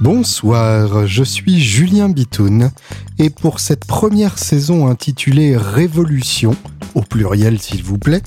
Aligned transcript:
Bonsoir, 0.00 1.08
je 1.08 1.24
suis 1.24 1.58
Julien 1.58 2.08
Bitoun 2.08 2.70
et 3.18 3.30
pour 3.30 3.58
cette 3.58 3.84
première 3.84 4.38
saison 4.38 4.86
intitulée 4.86 5.56
Révolution, 5.56 6.54
au 6.94 7.00
pluriel 7.02 7.58
s'il 7.58 7.82
vous 7.82 7.98
plaît, 7.98 8.22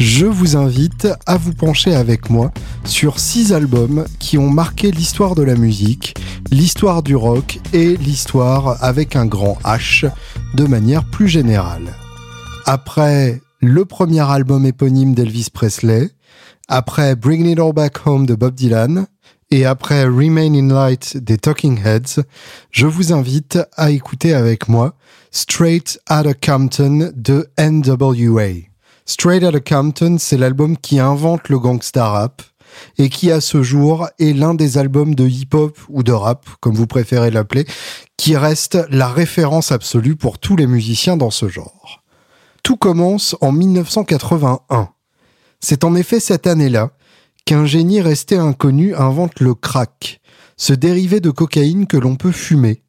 je 0.00 0.26
vous 0.26 0.56
invite 0.56 1.06
à 1.26 1.36
vous 1.36 1.54
pencher 1.54 1.94
avec 1.94 2.28
moi 2.28 2.50
sur 2.84 3.20
six 3.20 3.52
albums 3.52 4.04
qui 4.18 4.36
ont 4.36 4.50
marqué 4.50 4.90
l'histoire 4.90 5.36
de 5.36 5.44
la 5.44 5.54
musique, 5.54 6.16
l'histoire 6.50 7.04
du 7.04 7.14
rock 7.14 7.60
et 7.72 7.96
l'histoire 7.96 8.82
avec 8.82 9.14
un 9.14 9.26
grand 9.26 9.58
H 9.62 10.10
de 10.54 10.64
manière 10.64 11.04
plus 11.04 11.28
générale. 11.28 11.94
Après 12.66 13.40
le 13.60 13.84
premier 13.84 14.28
album 14.28 14.66
éponyme 14.66 15.14
d'Elvis 15.14 15.50
Presley, 15.52 16.10
après 16.66 17.14
Bring 17.14 17.46
It 17.46 17.60
All 17.60 17.72
Back 17.72 18.08
Home 18.08 18.26
de 18.26 18.34
Bob 18.34 18.54
Dylan, 18.54 19.06
et 19.52 19.66
après 19.66 20.04
Remain 20.04 20.54
in 20.54 20.68
Light 20.68 21.18
des 21.18 21.36
Talking 21.36 21.78
Heads, 21.84 22.22
je 22.70 22.86
vous 22.86 23.12
invite 23.12 23.58
à 23.76 23.90
écouter 23.90 24.32
avec 24.32 24.66
moi 24.66 24.94
Straight 25.30 26.00
Outta 26.10 26.32
Compton 26.32 27.12
de 27.14 27.50
NWA. 27.58 28.48
Straight 29.04 29.42
Outta 29.42 29.60
Compton, 29.60 30.16
c'est 30.18 30.38
l'album 30.38 30.78
qui 30.78 30.98
invente 30.98 31.50
le 31.50 31.58
gangsta 31.58 32.08
rap 32.08 32.40
et 32.96 33.10
qui 33.10 33.30
à 33.30 33.42
ce 33.42 33.62
jour 33.62 34.08
est 34.18 34.32
l'un 34.32 34.54
des 34.54 34.78
albums 34.78 35.14
de 35.14 35.28
hip-hop 35.28 35.78
ou 35.90 36.02
de 36.02 36.12
rap, 36.12 36.48
comme 36.60 36.74
vous 36.74 36.86
préférez 36.86 37.30
l'appeler, 37.30 37.66
qui 38.16 38.38
reste 38.38 38.78
la 38.88 39.08
référence 39.08 39.70
absolue 39.70 40.16
pour 40.16 40.38
tous 40.38 40.56
les 40.56 40.66
musiciens 40.66 41.18
dans 41.18 41.30
ce 41.30 41.48
genre. 41.48 42.02
Tout 42.62 42.78
commence 42.78 43.36
en 43.42 43.52
1981. 43.52 44.88
C'est 45.60 45.84
en 45.84 45.94
effet 45.94 46.20
cette 46.20 46.46
année-là 46.46 46.92
qu'un 47.44 47.66
génie 47.66 48.00
resté 48.00 48.36
inconnu 48.36 48.94
invente 48.94 49.40
le 49.40 49.54
crack, 49.54 50.20
ce 50.56 50.72
dérivé 50.72 51.20
de 51.20 51.30
cocaïne 51.30 51.86
que 51.86 51.96
l'on 51.96 52.16
peut 52.16 52.32
fumer, 52.32 52.82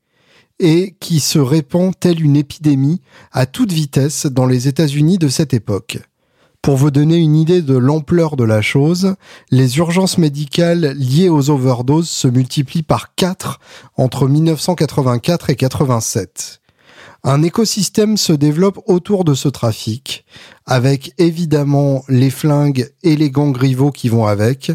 et 0.60 0.96
qui 1.00 1.20
se 1.20 1.40
répand 1.40 1.94
telle 2.00 2.24
une 2.24 2.36
épidémie 2.36 3.02
à 3.32 3.46
toute 3.46 3.72
vitesse 3.72 4.26
dans 4.26 4.46
les 4.46 4.68
États-Unis 4.68 5.18
de 5.18 5.28
cette 5.28 5.54
époque. 5.54 6.00
Pour 6.62 6.78
vous 6.78 6.92
donner 6.92 7.18
une 7.18 7.36
idée 7.36 7.62
de 7.62 7.76
l'ampleur 7.76 8.38
de 8.38 8.46
la 8.46 8.62
chose, 8.62 9.16
les 9.52 9.78
urgences 9.80 10.18
médicales 10.18 10.96
liées 10.98 11.28
aux 11.28 11.50
overdoses 11.50 12.10
se 12.10 12.30
multiplient 12.30 12.84
par 12.84 13.16
4 13.16 13.60
entre 13.98 14.30
1984 14.30 15.50
et 15.50 15.56
87 15.58 16.63
un 17.24 17.42
écosystème 17.42 18.18
se 18.18 18.34
développe 18.34 18.82
autour 18.86 19.24
de 19.24 19.34
ce 19.34 19.48
trafic, 19.48 20.26
avec 20.66 21.14
évidemment 21.18 22.04
les 22.10 22.30
flingues 22.30 22.92
et 23.02 23.16
les 23.16 23.32
gangs 23.32 23.56
rivaux 23.56 23.92
qui 23.92 24.10
vont 24.10 24.26
avec, 24.26 24.72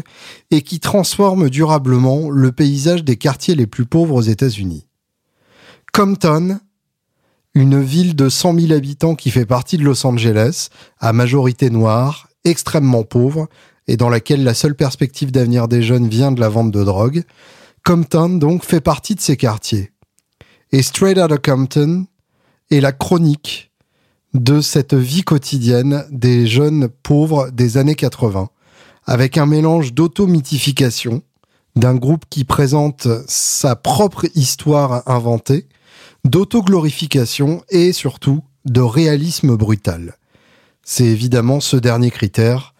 et 0.49 0.63
qui 0.63 0.79
transforment 0.79 1.49
durablement 1.49 2.29
le 2.29 2.51
paysage 2.51 3.03
des 3.03 3.17
quartiers 3.17 3.53
les 3.53 3.67
plus 3.67 3.85
pauvres 3.85 4.15
aux 4.15 4.21
États-Unis. 4.21 4.87
Compton, 5.93 6.59
une 7.53 7.81
ville 7.81 8.15
de 8.15 8.29
100 8.29 8.59
000 8.59 8.73
habitants 8.73 9.15
qui 9.15 9.29
fait 9.29 9.45
partie 9.45 9.77
de 9.77 9.83
Los 9.83 10.05
Angeles, 10.05 10.69
à 10.99 11.13
majorité 11.13 11.69
noire, 11.69 12.29
extrêmement 12.45 13.03
pauvre, 13.03 13.47
et 13.87 13.95
dans 13.95 14.09
laquelle 14.09 14.43
la 14.43 14.53
seule 14.55 14.75
perspective 14.75 15.31
d'avenir 15.31 15.67
des 15.67 15.83
jeunes 15.83 16.07
vient 16.07 16.31
de 16.31 16.39
la 16.39 16.49
vente 16.49 16.71
de 16.71 16.83
drogue, 16.83 17.23
Compton 17.85 18.29
donc 18.29 18.63
fait 18.63 18.81
partie 18.81 19.15
de 19.15 19.21
ces 19.21 19.37
quartiers. 19.37 19.91
Et 20.71 20.81
Straight 20.81 21.17
Outta 21.17 21.37
Compton 21.37 22.05
et 22.71 22.81
la 22.81 22.91
chronique 22.91 23.71
de 24.33 24.61
cette 24.61 24.93
vie 24.93 25.23
quotidienne 25.23 26.05
des 26.11 26.45
jeunes 26.45 26.87
pauvres 26.87 27.49
des 27.49 27.77
années 27.77 27.95
80, 27.95 28.49
avec 29.05 29.37
un 29.37 29.45
mélange 29.45 29.93
d'auto-mythification, 29.93 31.23
d'un 31.75 31.95
groupe 31.95 32.25
qui 32.29 32.43
présente 32.43 33.07
sa 33.27 33.75
propre 33.75 34.25
histoire 34.35 35.03
inventée, 35.07 35.67
d'auto-glorification 36.25 37.63
et 37.69 37.93
surtout 37.93 38.43
de 38.65 38.81
réalisme 38.81 39.55
brutal. 39.55 40.17
C'est 40.83 41.05
évidemment 41.05 41.59
ce 41.59 41.77
dernier 41.77 42.11
critère 42.11 42.73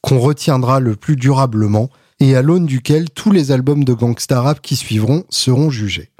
qu'on 0.00 0.18
retiendra 0.18 0.80
le 0.80 0.96
plus 0.96 1.16
durablement 1.16 1.90
et 2.20 2.36
à 2.36 2.42
l'aune 2.42 2.66
duquel 2.66 3.10
tous 3.10 3.30
les 3.30 3.52
albums 3.52 3.84
de 3.84 3.94
gangsta 3.94 4.40
rap 4.40 4.60
qui 4.60 4.76
suivront 4.76 5.24
seront 5.30 5.70
jugés. 5.70 6.11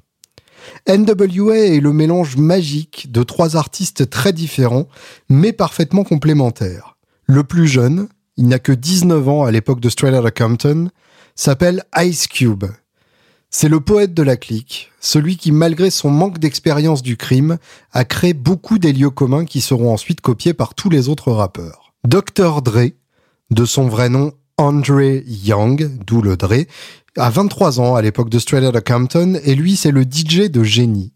NWA 0.88 1.56
est 1.56 1.80
le 1.80 1.92
mélange 1.92 2.36
magique 2.36 3.10
de 3.10 3.22
trois 3.22 3.56
artistes 3.56 4.10
très 4.10 4.32
différents, 4.32 4.88
mais 5.28 5.52
parfaitement 5.52 6.04
complémentaires. 6.04 6.96
Le 7.24 7.44
plus 7.44 7.66
jeune, 7.66 8.08
il 8.36 8.48
n'a 8.48 8.58
que 8.58 8.72
19 8.72 9.28
ans 9.28 9.44
à 9.44 9.50
l'époque 9.50 9.80
de 9.80 9.88
Straight 9.88 10.14
Outta 10.14 10.30
Compton, 10.30 10.88
s'appelle 11.34 11.84
Ice 11.98 12.26
Cube. 12.26 12.64
C'est 13.50 13.68
le 13.68 13.80
poète 13.80 14.14
de 14.14 14.22
la 14.22 14.36
clique, 14.36 14.90
celui 15.00 15.36
qui, 15.36 15.52
malgré 15.52 15.90
son 15.90 16.10
manque 16.10 16.38
d'expérience 16.38 17.02
du 17.02 17.16
crime, 17.16 17.58
a 17.92 18.04
créé 18.04 18.32
beaucoup 18.32 18.78
des 18.78 18.92
lieux 18.92 19.10
communs 19.10 19.44
qui 19.44 19.60
seront 19.60 19.92
ensuite 19.92 20.22
copiés 20.22 20.54
par 20.54 20.74
tous 20.74 20.88
les 20.88 21.08
autres 21.08 21.32
rappeurs. 21.32 21.92
Dr. 22.06 22.62
Dre, 22.62 22.92
de 23.50 23.64
son 23.64 23.88
vrai 23.88 24.08
nom 24.08 24.32
Andre 24.56 25.22
Young, 25.26 25.98
d'où 26.06 26.22
le 26.22 26.36
Dre, 26.36 26.66
a 27.18 27.28
23 27.28 27.80
ans 27.80 27.94
à 27.94 28.02
l'époque 28.02 28.30
de 28.30 28.38
Straight 28.38 28.64
Outta 28.64 28.80
Compton 28.80 29.38
et 29.44 29.54
lui 29.54 29.76
c'est 29.76 29.90
le 29.90 30.02
DJ 30.02 30.50
de 30.50 30.62
génie. 30.62 31.12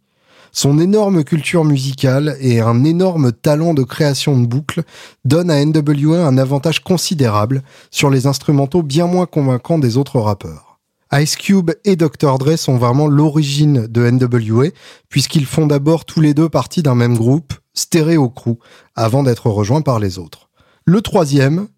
Son 0.53 0.79
énorme 0.79 1.25
culture 1.25 1.65
musicale 1.65 2.37
et 2.41 2.61
un 2.61 2.85
énorme 2.85 3.33
talent 3.33 3.75
de 3.75 3.83
création 3.83 4.39
de 4.39 4.47
boucles 4.47 4.83
donnent 5.25 5.51
à 5.51 5.65
NWA 5.65 6.27
un 6.27 6.39
avantage 6.39 6.83
considérable 6.83 7.63
sur 7.91 8.11
les 8.11 8.27
instrumentaux 8.27 8.83
bien 8.83 9.07
moins 9.07 9.27
convaincants 9.27 9.79
des 9.79 9.97
autres 9.97 10.21
rappeurs. 10.21 10.81
Ice 11.13 11.37
Cube 11.37 11.71
et 11.85 11.97
Dr. 11.97 12.39
Dre 12.39 12.57
sont 12.57 12.79
vraiment 12.79 13.07
l'origine 13.07 13.87
de 13.87 14.11
NWA 14.11 14.69
puisqu'ils 15.09 15.47
font 15.47 15.67
d'abord 15.67 16.05
tous 16.05 16.21
les 16.21 16.35
deux 16.35 16.49
partie 16.49 16.83
d'un 16.83 16.95
même 16.95 17.17
groupe, 17.17 17.55
Stereo 17.75 18.29
Crew, 18.29 18.59
avant 18.95 19.23
d'être 19.23 19.49
rejoints 19.49 19.83
par 19.83 19.99
les 19.99 20.19
autres. 20.19 20.49
Le 20.85 21.01
troisième, 21.01 21.69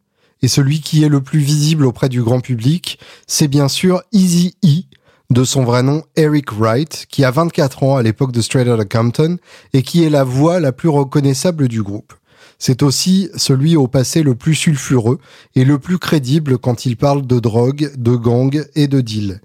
et 0.43 0.49
celui 0.49 0.81
qui 0.81 1.03
est 1.05 1.09
le 1.09 1.21
plus 1.21 1.41
visible 1.41 1.85
auprès 1.87 2.09
du 2.09 2.23
grand 2.23 2.41
public, 2.41 2.99
c'est 3.27 3.49
bien 3.49 3.69
sûr 3.69 4.03
Easy 4.13 4.55
E, 4.65 4.85
de 5.31 5.45
son 5.45 5.65
vrai 5.65 5.83
nom 5.83 6.03
Eric 6.17 6.53
Wright, 6.53 7.07
qui 7.09 7.25
a 7.25 7.31
24 7.31 7.83
ans 7.83 7.97
à 7.97 8.03
l'époque 8.03 8.33
de 8.33 8.41
Straight 8.41 8.69
Outta 8.69 8.85
Compton 8.85 9.37
et 9.73 9.83
qui 9.83 10.05
est 10.05 10.11
la 10.11 10.25
voix 10.25 10.61
la 10.61 10.73
plus 10.73 10.89
reconnaissable 10.89 11.69
du 11.69 11.83
groupe. 11.83 12.15
C'est 12.59 12.83
aussi 12.83 13.29
celui 13.37 13.77
au 13.77 13.87
passé 13.87 14.23
le 14.23 14.35
plus 14.35 14.55
sulfureux 14.55 15.19
et 15.55 15.65
le 15.65 15.79
plus 15.79 15.99
crédible 15.99 16.59
quand 16.59 16.87
il 16.87 16.97
parle 16.97 17.27
de 17.27 17.39
drogue, 17.39 17.93
de 17.97 18.17
gang 18.17 18.65
et 18.75 18.89
de 18.89 19.01
deal. 19.01 19.41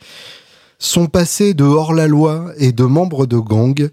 Son 0.80 1.08
passé 1.08 1.53
de 1.53 1.64
hors-la-loi 1.64 2.53
et 2.58 2.72
de 2.72 2.84
membre 2.84 3.26
de 3.26 3.38
gang 3.38 3.90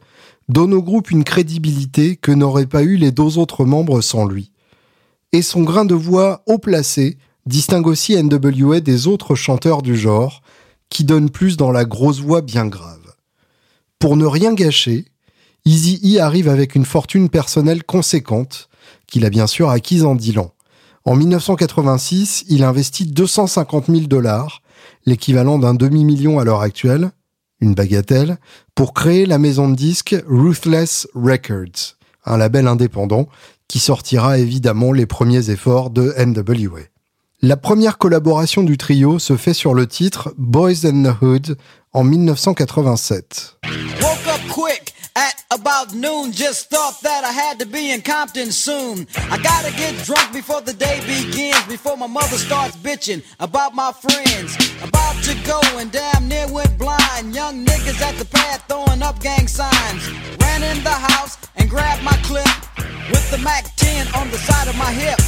donne 0.49 0.75
au 0.75 0.83
groupe 0.83 1.10
une 1.10 1.25
crédibilité 1.25 2.16
que 2.16 2.33
n'auraient 2.33 2.66
pas 2.66 2.83
eu 2.83 2.97
les 2.97 3.12
deux 3.12 3.39
autres 3.39 3.65
membres 3.65 4.00
sans 4.00 4.27
lui 4.27 4.50
et 5.32 5.42
son 5.42 5.62
grain 5.62 5.84
de 5.84 5.94
voix 5.94 6.42
haut 6.46 6.58
placé 6.58 7.18
distingue 7.46 7.86
aussi 7.86 8.20
NWA 8.22 8.80
des 8.80 9.06
autres 9.06 9.34
chanteurs 9.34 9.82
du 9.82 9.96
genre, 9.96 10.42
qui 10.88 11.04
donnent 11.04 11.30
plus 11.30 11.56
dans 11.56 11.70
la 11.70 11.84
grosse 11.84 12.20
voix 12.20 12.42
bien 12.42 12.66
grave. 12.66 13.14
Pour 13.98 14.16
ne 14.16 14.26
rien 14.26 14.54
gâcher, 14.54 15.06
Easy 15.65 16.00
E 16.04 16.21
arrive 16.21 16.48
avec 16.48 16.74
une 16.74 16.84
fortune 16.84 17.28
personnelle 17.28 17.84
conséquente, 17.84 18.68
qu'il 19.06 19.24
a 19.24 19.30
bien 19.30 19.47
sûr 19.47 19.71
acquise 19.71 20.04
en 20.04 20.15
10 20.15 20.38
ans. 20.38 20.54
En 21.04 21.16
1986, 21.16 22.44
il 22.48 22.65
investit 22.65 23.06
250 23.06 23.86
000 23.86 24.00
dollars, 24.03 24.62
l'équivalent 25.06 25.59
d'un 25.59 25.74
demi-million 25.74 26.38
à 26.38 26.44
l'heure 26.44 26.60
actuelle, 26.60 27.10
une 27.60 27.74
bagatelle, 27.74 28.38
pour 28.74 28.94
créer 28.94 29.26
la 29.26 29.38
maison 29.38 29.68
de 29.68 29.76
disques 29.76 30.16
Ruthless 30.26 31.06
Records, 31.15 31.97
un 32.24 32.36
label 32.36 32.66
indépendant 32.66 33.28
qui 33.71 33.78
sortira 33.78 34.37
évidemment 34.37 34.91
les 34.91 35.07
premiers 35.07 35.49
efforts 35.51 35.91
de 35.91 36.13
NWA. 36.19 36.81
La 37.41 37.57
première 37.57 37.99
collaboration 37.99 38.65
du 38.65 38.77
trio 38.77 39.21
se 39.21 39.37
fait 39.37 39.55
sur 39.55 39.75
le 39.75 39.87
titre 39.87 40.34
Boys 40.37 40.84
in 40.84 41.05
the 41.05 41.22
Hood 41.22 41.57
en 41.93 42.03
1987. 42.03 43.59
At 45.17 45.45
about 45.51 45.93
noon, 45.93 46.31
just 46.33 46.71
thought 46.71 47.01
that 47.03 47.25
I 47.25 47.33
had 47.33 47.59
to 47.59 47.67
be 47.67 47.91
in 47.93 48.01
Compton 48.01 48.53
soon. 48.53 49.07
I 49.28 49.39
gotta 49.39 49.72
get 49.77 49.97
drunk 50.05 50.33
before 50.33 50.63
the 50.63 50.72
day 50.72 51.01
begins, 51.01 51.67
before 51.67 51.97
my 51.97 52.07
mother 52.07 52.39
starts 52.39 52.77
bitching 52.77 53.21
about 53.41 53.75
my 53.75 53.91
friends. 53.93 54.57
About 54.84 55.17
to 55.25 55.34
go 55.45 55.61
and 55.78 55.91
damn 55.91 56.28
near 56.28 56.47
went 56.47 56.78
blind. 56.78 57.34
Young 57.34 57.67
niggas 57.67 58.01
at 58.01 58.17
the 58.19 58.25
pad 58.25 58.63
throwing 58.69 59.03
up 59.03 59.21
gang 59.21 59.49
signs. 59.49 60.03
Ran 60.41 60.63
in 60.63 60.83
the 60.84 60.91
house 61.11 61.37
and 61.57 61.69
grabbed 61.69 62.05
my 62.05 62.17
clip 62.22 62.47
with 63.10 63.30
the 63.30 63.39
MAC 63.39 63.65
10 63.77 64.07
on 64.15 64.30
the 64.30 64.39
side 64.39 64.68
of 64.68 64.77
my 64.77 64.92
hip. 64.92 65.18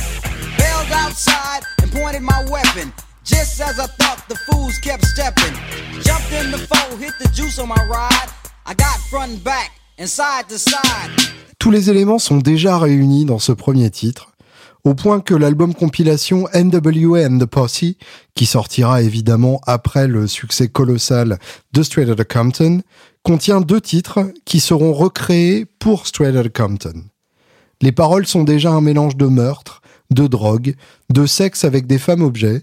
Bailed 0.58 0.92
outside 0.92 1.62
and 1.82 1.90
pointed 1.90 2.22
my 2.22 2.44
weapon. 2.50 2.92
Just 3.24 3.60
as 3.60 3.78
I 3.78 3.86
thought, 3.98 4.28
the 4.28 4.36
fools 4.46 4.78
kept 4.82 5.04
stepping. 5.04 5.54
Jumped 6.02 6.32
in 6.32 6.50
the 6.50 6.58
foe, 6.58 6.96
hit 6.96 7.14
the 7.18 7.28
juice 7.28 7.58
on 7.58 7.68
my 7.68 7.82
ride. 7.88 8.28
I 8.66 8.74
got 8.74 8.98
front 9.10 9.32
and 9.32 9.44
back 9.44 9.70
and 9.98 10.06
side 10.06 10.48
to 10.48 10.58
side. 10.58 11.10
Tous 11.58 11.70
les 11.70 11.90
éléments 11.90 12.18
sont 12.18 12.38
déjà 12.38 12.78
réunis 12.78 13.24
dans 13.24 13.38
ce 13.38 13.52
premier 13.52 13.88
titre, 13.90 14.32
au 14.82 14.94
point 14.94 15.20
que 15.20 15.34
l'album 15.34 15.74
compilation 15.74 16.48
NWA 16.52 17.20
and 17.20 17.38
the 17.38 17.46
Posse, 17.46 17.84
qui 18.34 18.46
sortira 18.46 19.02
évidemment 19.02 19.60
après 19.66 20.08
le 20.08 20.26
succès 20.26 20.66
colossal 20.66 21.38
de 21.72 21.82
Straight 21.84 22.08
Outta 22.08 22.24
Compton, 22.24 22.80
contient 23.22 23.60
deux 23.60 23.80
titres 23.80 24.32
qui 24.44 24.58
seront 24.58 24.92
recréés 24.92 25.66
pour 25.78 26.08
Straight 26.08 26.34
Outta 26.34 26.48
Compton. 26.48 27.11
Les 27.82 27.92
paroles 27.92 28.26
sont 28.26 28.44
déjà 28.44 28.70
un 28.70 28.80
mélange 28.80 29.16
de 29.16 29.26
meurtre, 29.26 29.82
de 30.10 30.28
drogue, 30.28 30.76
de 31.10 31.26
sexe 31.26 31.64
avec 31.64 31.88
des 31.88 31.98
femmes 31.98 32.22
objets, 32.22 32.62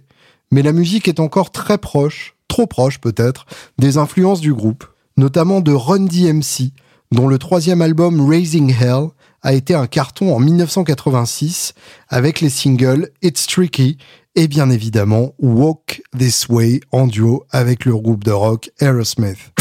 mais 0.50 0.62
la 0.62 0.72
musique 0.72 1.10
est 1.10 1.20
encore 1.20 1.52
très 1.52 1.78
proche, 1.78 2.36
trop 2.48 2.68
proche 2.68 3.00
peut-être, 3.00 3.46
des 3.78 3.98
influences 3.98 4.40
du 4.40 4.54
groupe, 4.54 4.86
notamment 5.18 5.60
de 5.60 5.74
Run 5.74 6.06
DMC, 6.06 6.72
dont 7.12 7.28
le 7.28 7.38
troisième 7.38 7.82
album 7.82 8.28
Raising 8.30 8.74
Hell 8.74 9.10
a 9.42 9.54
été 9.54 9.76
un 9.76 9.88
carton 9.88 10.34
en 10.34 10.40
1986 10.40 11.74
avec 12.08 12.40
les 12.40 12.50
singles 12.50 13.10
It's 13.22 13.46
Tricky 13.46 13.98
et 14.36 14.48
bien 14.48 14.70
évidemment 14.70 15.34
Walk 15.40 16.02
This 16.18 16.48
Way 16.48 16.80
en 16.92 17.08
duo 17.08 17.46
avec 17.50 17.84
le 17.84 17.94
groupe 17.94 18.24
de 18.24 18.32
rock 18.32 18.72
Aerosmith. 18.80 19.59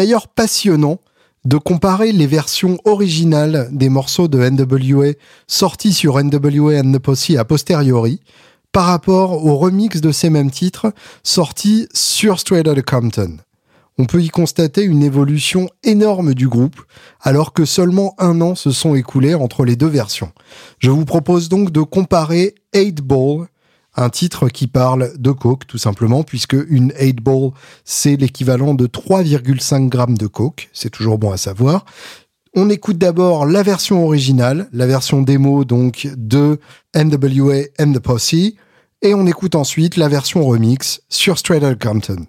D'ailleurs 0.00 0.28
passionnant 0.28 0.98
de 1.44 1.58
comparer 1.58 2.12
les 2.12 2.26
versions 2.26 2.78
originales 2.86 3.68
des 3.70 3.90
morceaux 3.90 4.28
de 4.28 4.38
NWA 4.38 5.12
sortis 5.46 5.92
sur 5.92 6.18
NWA 6.18 6.80
and 6.80 6.92
the 6.92 6.98
Posse 6.98 7.32
a 7.36 7.44
posteriori 7.44 8.22
par 8.72 8.86
rapport 8.86 9.44
au 9.44 9.58
remix 9.58 10.00
de 10.00 10.10
ces 10.10 10.30
mêmes 10.30 10.50
titres 10.50 10.94
sortis 11.22 11.86
sur 11.92 12.40
Straight 12.40 12.66
Outta 12.66 12.80
Compton. 12.80 13.36
On 13.98 14.06
peut 14.06 14.22
y 14.22 14.30
constater 14.30 14.84
une 14.84 15.02
évolution 15.02 15.68
énorme 15.84 16.32
du 16.32 16.48
groupe, 16.48 16.80
alors 17.20 17.52
que 17.52 17.66
seulement 17.66 18.14
un 18.16 18.40
an 18.40 18.54
se 18.54 18.70
sont 18.70 18.94
écoulés 18.94 19.34
entre 19.34 19.66
les 19.66 19.76
deux 19.76 19.86
versions. 19.86 20.32
Je 20.78 20.90
vous 20.90 21.04
propose 21.04 21.50
donc 21.50 21.72
de 21.72 21.82
comparer 21.82 22.54
8 22.74 23.02
Ball 23.02 23.48
un 23.96 24.10
titre 24.10 24.48
qui 24.48 24.66
parle 24.66 25.12
de 25.18 25.30
coke 25.30 25.66
tout 25.66 25.78
simplement 25.78 26.22
puisque 26.22 26.56
une 26.68 26.92
8 26.98 27.20
ball 27.20 27.50
c'est 27.84 28.16
l'équivalent 28.16 28.74
de 28.74 28.86
3,5 28.86 29.88
grammes 29.88 30.18
de 30.18 30.26
coke, 30.26 30.68
c'est 30.72 30.90
toujours 30.90 31.18
bon 31.18 31.32
à 31.32 31.36
savoir. 31.36 31.84
On 32.54 32.68
écoute 32.68 32.98
d'abord 32.98 33.46
la 33.46 33.62
version 33.62 34.04
originale, 34.04 34.68
la 34.72 34.86
version 34.86 35.22
démo 35.22 35.64
donc 35.64 36.08
de 36.16 36.58
NWA 36.96 37.62
and 37.78 37.92
the 37.92 38.00
Posse, 38.00 38.34
et 39.02 39.14
on 39.14 39.26
écoute 39.26 39.54
ensuite 39.54 39.96
la 39.96 40.08
version 40.08 40.44
remix 40.44 41.00
sur 41.08 41.34
Outta 41.34 41.74
Compton. 41.76 42.26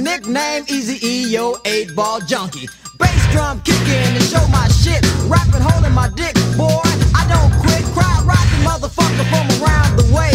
Nickname 0.00 0.64
Easy 0.68 0.98
E, 1.06 1.28
yo, 1.28 1.56
eight 1.64 1.94
ball 1.94 2.20
junkie. 2.20 2.68
Bass 2.98 3.32
drum 3.32 3.60
kicking 3.62 4.14
and 4.16 4.22
show 4.24 4.46
my 4.48 4.68
shit, 4.68 5.02
rapping 5.26 5.60
holding 5.60 5.92
my 5.92 6.08
dick, 6.16 6.34
boy. 6.56 6.80
I 7.14 7.26
don't 7.28 7.52
quit, 7.60 7.84
cry 7.92 8.22
rocking 8.24 8.64
motherfucker 8.64 9.26
from 9.30 9.46
around 9.62 9.96
the 9.96 10.14
way. 10.14 10.32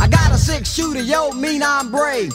I 0.00 0.08
got 0.08 0.32
a 0.32 0.38
six 0.38 0.72
shooter, 0.72 1.00
yo, 1.02 1.32
mean 1.32 1.62
I'm 1.62 1.90
brave. 1.90 2.32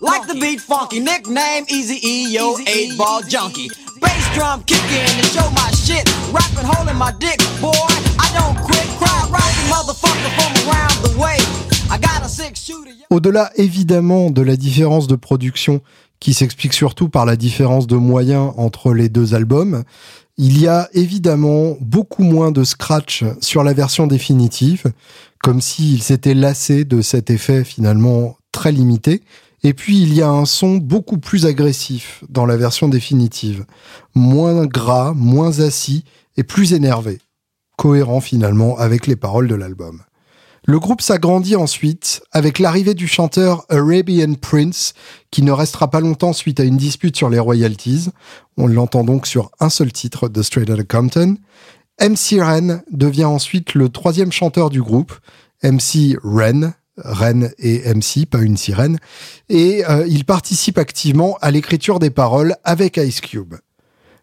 Like 0.00 0.26
the 0.26 0.34
beat 0.34 0.60
funky, 0.60 1.00
nickname 1.00 1.64
Easy 1.68 1.98
E, 2.02 2.32
yo, 2.32 2.56
8 2.66 2.96
ball 2.96 3.22
junkie. 3.22 3.68
Bass 4.00 4.34
drum 4.34 4.62
kicking 4.64 5.04
and 5.18 5.26
show 5.26 5.48
my 5.50 5.70
shit, 5.72 6.08
rapping 6.32 6.64
holding 6.64 6.96
my 6.96 7.12
dick, 7.18 7.38
boy. 7.60 7.72
I 8.18 8.28
don't 8.32 8.56
quit, 8.64 8.86
cry 8.98 9.28
rocking 9.28 9.68
motherfucker 9.68 10.30
from 10.38 10.52
around 10.64 10.96
the 11.04 11.18
way. 11.18 11.36
I 11.90 11.98
got 11.98 12.24
a 12.24 12.28
six 12.28 12.64
shooter. 12.64 12.90
Au-delà 13.10 13.50
évidemment 13.56 14.30
de 14.30 14.42
la 14.42 14.56
différence 14.56 15.06
de 15.06 15.16
production 15.16 15.82
qui 16.20 16.32
s'explique 16.32 16.72
surtout 16.72 17.08
par 17.08 17.26
la 17.26 17.36
différence 17.36 17.86
de 17.86 17.96
moyens 17.96 18.52
entre 18.56 18.94
les 18.94 19.08
deux 19.08 19.34
albums, 19.34 19.84
il 20.38 20.60
y 20.60 20.68
a 20.68 20.88
évidemment 20.94 21.76
beaucoup 21.80 22.22
moins 22.22 22.50
de 22.50 22.64
scratch 22.64 23.24
sur 23.40 23.62
la 23.62 23.72
version 23.72 24.06
définitive, 24.06 24.92
comme 25.42 25.60
s'il 25.60 26.02
s'était 26.02 26.34
lassé 26.34 26.84
de 26.84 27.02
cet 27.02 27.30
effet 27.30 27.64
finalement 27.64 28.36
très 28.52 28.72
limité. 28.72 29.22
Et 29.62 29.74
puis 29.74 30.02
il 30.02 30.14
y 30.14 30.22
a 30.22 30.28
un 30.28 30.46
son 30.46 30.76
beaucoup 30.76 31.18
plus 31.18 31.46
agressif 31.46 32.24
dans 32.28 32.46
la 32.46 32.56
version 32.56 32.88
définitive, 32.88 33.66
moins 34.14 34.66
gras, 34.66 35.12
moins 35.14 35.60
assis 35.60 36.04
et 36.36 36.42
plus 36.42 36.72
énervé, 36.72 37.20
cohérent 37.76 38.20
finalement 38.20 38.78
avec 38.78 39.06
les 39.06 39.16
paroles 39.16 39.48
de 39.48 39.54
l'album. 39.54 40.02
Le 40.66 40.78
groupe 40.78 41.00
s'agrandit 41.00 41.56
ensuite 41.56 42.22
avec 42.32 42.58
l'arrivée 42.58 42.94
du 42.94 43.08
chanteur 43.08 43.64
Arabian 43.70 44.34
Prince, 44.34 44.92
qui 45.30 45.42
ne 45.42 45.52
restera 45.52 45.90
pas 45.90 46.00
longtemps 46.00 46.34
suite 46.34 46.60
à 46.60 46.64
une 46.64 46.76
dispute 46.76 47.16
sur 47.16 47.30
les 47.30 47.38
royalties. 47.38 48.10
On 48.58 48.66
l'entend 48.66 49.02
donc 49.02 49.26
sur 49.26 49.50
un 49.58 49.70
seul 49.70 49.90
titre 49.90 50.28
de 50.28 50.42
Straight 50.42 50.68
Outta 50.68 50.84
Compton. 50.84 51.38
MC 52.00 52.40
Ren 52.40 52.82
devient 52.90 53.24
ensuite 53.24 53.74
le 53.74 53.88
troisième 53.88 54.32
chanteur 54.32 54.68
du 54.68 54.82
groupe. 54.82 55.12
MC 55.62 56.16
Ren, 56.22 56.74
Ren 56.96 57.48
et 57.58 57.82
MC, 57.94 58.26
pas 58.26 58.40
une 58.40 58.56
sirène. 58.56 58.98
Et 59.48 59.84
euh, 59.88 60.06
il 60.06 60.24
participe 60.24 60.78
activement 60.78 61.38
à 61.40 61.50
l'écriture 61.50 61.98
des 61.98 62.10
paroles 62.10 62.56
avec 62.64 62.96
Ice 62.96 63.20
Cube. 63.20 63.54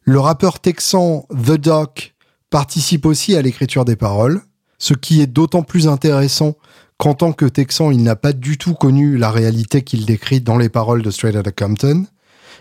Le 0.04 0.20
rappeur 0.20 0.60
texan 0.60 1.26
The 1.32 1.58
Doc 1.58 2.16
participe 2.50 3.06
aussi 3.06 3.36
à 3.36 3.42
l'écriture 3.42 3.86
des 3.86 3.96
paroles, 3.96 4.42
ce 4.78 4.94
qui 4.94 5.22
est 5.22 5.28
d'autant 5.28 5.64
plus 5.64 5.88
intéressant 5.88 6.56
qu'en 6.98 7.14
tant 7.14 7.34
que 7.34 7.46
Texan, 7.46 7.92
il 7.92 8.04
n'a 8.04 8.16
pas 8.16 8.34
du 8.34 8.58
tout 8.58 8.74
connu 8.74 9.18
la 9.18 9.32
réalité 9.32 9.84
qu'il 9.84 10.06
décrit 10.06 10.42
dans 10.42 10.58
les 10.58 10.70
paroles 10.70 11.02
de 11.02 11.12
Straight 11.12 11.36
Outta 11.36 11.52
Compton. 11.52 12.06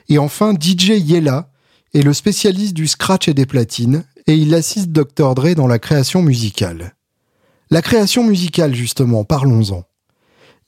Et 0.08 0.18
enfin, 0.18 0.54
DJ 0.54 0.90
Yella 0.98 1.50
est 1.94 2.02
le 2.02 2.12
spécialiste 2.12 2.74
du 2.74 2.86
scratch 2.86 3.28
et 3.28 3.34
des 3.34 3.46
platines, 3.46 4.04
et 4.26 4.34
il 4.34 4.54
assiste 4.54 4.90
Dr. 4.90 5.34
Dre 5.34 5.54
dans 5.54 5.66
la 5.66 5.78
création 5.78 6.20
musicale. 6.20 6.94
La 7.70 7.82
création 7.82 8.24
musicale, 8.24 8.74
justement, 8.74 9.24
parlons-en. 9.24 9.84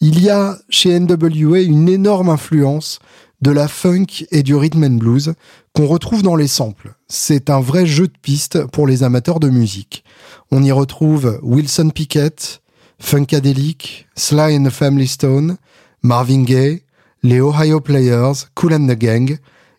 Il 0.00 0.22
y 0.22 0.30
a 0.30 0.56
chez 0.68 0.98
NWA 1.00 1.60
une 1.60 1.88
énorme 1.88 2.28
influence 2.28 3.00
de 3.42 3.50
la 3.50 3.66
funk 3.66 4.26
et 4.30 4.44
du 4.44 4.54
rhythm 4.54 4.84
and 4.84 4.90
blues 4.98 5.34
qu'on 5.72 5.88
retrouve 5.88 6.22
dans 6.22 6.36
les 6.36 6.46
samples. 6.46 6.94
C'est 7.08 7.50
un 7.50 7.58
vrai 7.58 7.84
jeu 7.84 8.06
de 8.06 8.18
pistes 8.22 8.64
pour 8.66 8.86
les 8.86 9.02
amateurs 9.02 9.40
de 9.40 9.50
musique. 9.50 10.04
On 10.52 10.62
y 10.62 10.70
retrouve 10.70 11.40
Wilson 11.42 11.90
Pickett, 11.90 12.62
Funkadelic, 13.00 14.06
Sly 14.14 14.56
and 14.56 14.64
the 14.64 14.70
Family 14.70 15.08
Stone, 15.08 15.56
Marvin 16.02 16.44
Gaye, 16.44 16.82
les 17.24 17.40
Ohio 17.40 17.80
Players, 17.80 18.46
Cool 18.54 18.74
and 18.74 18.86
the 18.86 18.96
Gang, 18.96 19.38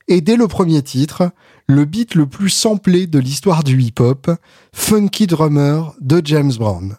et 0.09 0.19
dès 0.19 0.35
le 0.35 0.49
premier 0.49 0.81
titre, 0.81 1.31
le 1.65 1.85
beat 1.85 2.15
le 2.15 2.25
plus 2.25 2.49
samplé 2.49 3.07
de 3.07 3.19
l'histoire 3.19 3.63
du 3.63 3.81
hip-hop, 3.81 4.29
Funky 4.73 5.27
Drummer 5.27 5.93
de 6.01 6.21
James 6.25 6.53
Brown. 6.57 6.97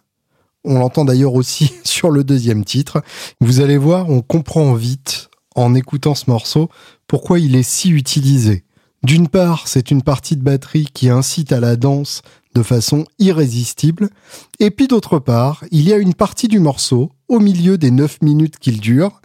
On 0.64 0.79
l'entend 0.79 1.05
d'ailleurs 1.05 1.35
aussi 1.35 1.73
sur 1.85 2.11
le 2.11 2.25
deuxième 2.25 2.64
titre. 2.64 3.02
Vous 3.40 3.61
allez 3.61 3.79
voir, 3.79 4.09
on 4.11 4.23
comprend 4.23 4.75
vite, 4.75 5.31
en 5.55 5.75
écoutant 5.75 6.14
ce 6.14 6.29
morceau, 6.29 6.69
pourquoi 7.07 7.38
il 7.38 7.57
est 7.57 7.62
si 7.62 7.90
utilisé. 7.90 8.64
D'une 9.02 9.29
part, 9.29 9.67
c'est 9.67 9.90
une 9.90 10.02
partie 10.02 10.37
de 10.37 10.43
batterie 10.43 10.87
qui 10.93 11.09
incite 11.09 11.52
à 11.52 11.61
la 11.61 11.76
danse 11.76 12.23
de 12.55 12.62
façon 12.62 13.07
irrésistible. 13.19 14.11
Et 14.59 14.71
puis 14.71 14.88
d'autre 14.88 15.19
part, 15.19 15.64
il 15.71 15.88
y 15.88 15.93
a 15.93 15.97
une 15.97 16.14
partie 16.14 16.49
du 16.49 16.59
morceau, 16.59 17.12
au 17.29 17.38
milieu 17.38 17.79
des 17.79 17.90
9 17.90 18.23
minutes 18.23 18.59
qu'il 18.59 18.81
dure, 18.81 19.21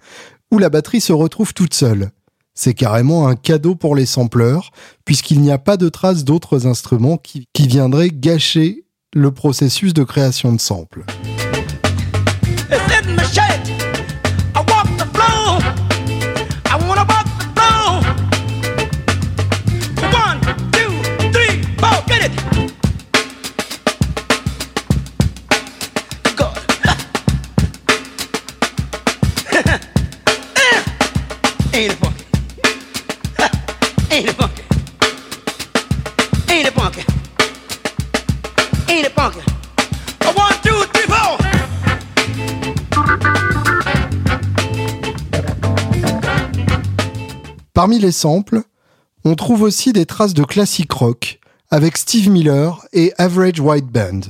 où 0.52 0.60
la 0.60 0.70
batterie 0.70 1.02
se 1.02 1.14
retrouve 1.14 1.54
toute 1.54 1.74
seule. 1.74 2.12
C'est 2.54 2.74
carrément 2.74 3.28
un 3.28 3.36
cadeau 3.36 3.76
pour 3.76 3.96
les 3.96 4.06
sampleurs, 4.06 4.72
puisqu'il 5.04 5.42
n'y 5.42 5.52
a 5.52 5.58
pas 5.58 5.76
de 5.76 5.90
traces 5.90 6.24
d'autres 6.24 6.68
instruments 6.68 7.18
qui, 7.18 7.48
viendraient 7.60 8.12
gâcher 8.12 8.86
le 9.14 9.32
processus 9.32 9.94
de 9.94 10.04
création 10.04 10.54
de 10.54 10.62
samples. 10.62 11.04
It's 12.68 13.08
in 13.08 13.16
my 13.16 13.24
shade. 13.24 13.62
I 14.56 14.62
walk 14.68 14.88
the 14.98 15.06
floor. 15.14 15.62
I 16.66 16.76
wanna 16.88 17.06
walk 17.08 17.28
the 17.38 17.46
floor. 17.56 18.02
One, 20.12 20.40
two, 20.72 20.92
three, 21.32 21.56
four, 21.78 21.98
get 22.08 22.22
it. 22.26 22.34
Good. 26.36 26.58
Ain't 31.76 31.92
it 31.92 31.98
funky? 31.98 32.26
Ain't 34.12 34.30
it 34.30 34.36
funky? 34.36 34.64
Ain't 36.52 36.68
it 36.68 36.74
funky? 36.74 37.04
Ain't 38.92 39.06
it 39.06 39.12
funky? 39.12 39.55
Parmi 47.76 48.00
les 48.00 48.14
samples, 48.14 48.62
on 49.26 49.36
trouve 49.36 49.64
aussi 49.64 49.92
des 49.92 50.06
traces 50.06 50.34
de 50.34 50.46
classique 50.46 50.94
rock 50.94 51.42
avec 51.70 51.98
Steve 51.98 52.30
Miller 52.30 52.82
et 52.94 53.12
Average 53.18 53.60
White 53.60 53.88
Band. 53.88 54.22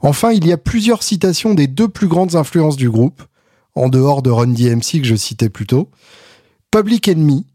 Enfin, 0.00 0.32
il 0.32 0.44
y 0.44 0.52
a 0.52 0.56
plusieurs 0.56 1.04
citations 1.04 1.54
des 1.54 1.68
deux 1.68 1.86
plus 1.86 2.08
grandes 2.08 2.34
influences 2.34 2.76
du 2.76 2.90
groupe, 2.90 3.22
en 3.76 3.88
dehors 3.88 4.20
de 4.20 4.30
Run 4.30 4.48
DMC 4.48 5.00
que 5.00 5.04
je 5.04 5.14
citais 5.14 5.48
plus 5.48 5.68
tôt. 5.68 5.90
Public 6.72 7.06
Enemy, 7.06 7.46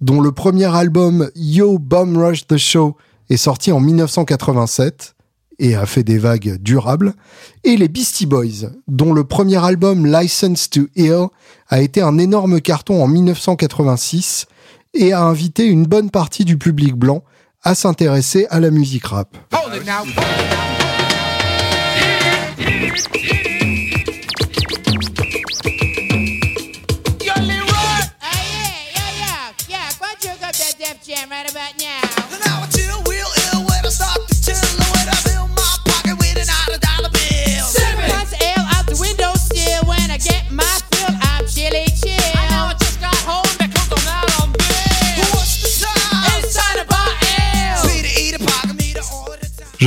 dont 0.00 0.20
le 0.20 0.32
premier 0.32 0.74
album 0.74 1.30
Yo 1.36 1.78
Bomb 1.78 2.16
Rush 2.16 2.48
the 2.48 2.56
Show 2.56 2.96
est 3.30 3.36
sorti 3.36 3.70
en 3.70 3.78
1987 3.78 5.14
et 5.60 5.76
a 5.76 5.86
fait 5.86 6.02
des 6.02 6.18
vagues 6.18 6.56
durables, 6.56 7.14
et 7.62 7.76
les 7.76 7.86
Beastie 7.86 8.26
Boys, 8.26 8.72
dont 8.88 9.14
le 9.14 9.22
premier 9.22 9.64
album 9.64 10.06
License 10.06 10.68
to 10.70 10.88
Ill 10.96 11.28
a 11.68 11.80
été 11.80 12.02
un 12.02 12.18
énorme 12.18 12.60
carton 12.60 13.00
en 13.00 13.06
1986 13.06 14.48
et 14.98 15.12
a 15.12 15.22
invité 15.22 15.64
une 15.66 15.84
bonne 15.84 16.10
partie 16.10 16.44
du 16.44 16.58
public 16.58 16.94
blanc 16.94 17.22
à 17.62 17.74
s'intéresser 17.74 18.46
à 18.50 18.60
la 18.60 18.70
musique 18.70 19.06
rap. 19.06 19.36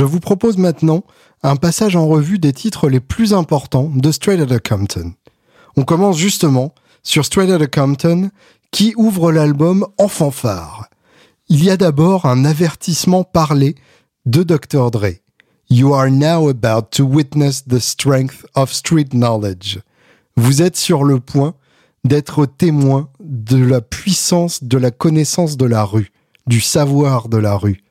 Je 0.00 0.06
vous 0.06 0.18
propose 0.18 0.56
maintenant 0.56 1.04
un 1.42 1.56
passage 1.56 1.94
en 1.94 2.08
revue 2.08 2.38
des 2.38 2.54
titres 2.54 2.88
les 2.88 3.00
plus 3.00 3.34
importants 3.34 3.90
de 3.94 4.10
Straight 4.10 4.40
Outta 4.40 4.58
Compton. 4.58 5.12
On 5.76 5.82
commence 5.82 6.16
justement 6.16 6.74
sur 7.02 7.26
Straight 7.26 7.50
Outta 7.50 7.66
Compton 7.66 8.30
qui 8.70 8.94
ouvre 8.96 9.30
l'album 9.30 9.86
en 9.98 10.08
fanfare. 10.08 10.88
Il 11.50 11.62
y 11.62 11.68
a 11.68 11.76
d'abord 11.76 12.24
un 12.24 12.46
avertissement 12.46 13.24
parlé 13.24 13.74
de 14.24 14.42
Dr. 14.42 14.90
Dre. 14.90 15.20
You 15.68 15.92
are 15.92 16.10
now 16.10 16.48
about 16.48 16.92
to 16.92 17.04
witness 17.04 17.62
the 17.66 17.78
strength 17.78 18.46
of 18.54 18.72
street 18.72 19.10
knowledge. 19.12 19.80
Vous 20.34 20.62
êtes 20.62 20.78
sur 20.78 21.04
le 21.04 21.20
point 21.20 21.52
d'être 22.04 22.46
témoin 22.46 23.10
de 23.20 23.62
la 23.62 23.82
puissance 23.82 24.64
de 24.64 24.78
la 24.78 24.92
connaissance 24.92 25.58
de 25.58 25.66
la 25.66 25.84
rue, 25.84 26.10
du 26.46 26.62
savoir 26.62 27.28
de 27.28 27.36
la 27.36 27.54
rue. 27.54 27.82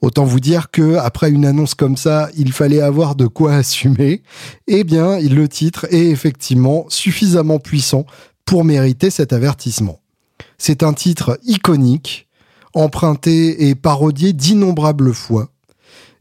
Autant 0.00 0.24
vous 0.24 0.40
dire 0.40 0.70
que 0.70 0.96
après 0.96 1.30
une 1.30 1.46
annonce 1.46 1.74
comme 1.74 1.96
ça, 1.96 2.28
il 2.36 2.52
fallait 2.52 2.80
avoir 2.80 3.14
de 3.14 3.26
quoi 3.26 3.54
assumer. 3.54 4.22
Eh 4.66 4.84
bien, 4.84 5.18
le 5.20 5.48
titre 5.48 5.86
est 5.90 6.08
effectivement 6.10 6.86
suffisamment 6.88 7.58
puissant 7.58 8.04
pour 8.44 8.64
mériter 8.64 9.10
cet 9.10 9.32
avertissement. 9.32 10.00
C'est 10.58 10.82
un 10.82 10.92
titre 10.92 11.38
iconique, 11.44 12.28
emprunté 12.74 13.68
et 13.68 13.74
parodié 13.74 14.32
d'innombrables 14.32 15.14
fois, 15.14 15.48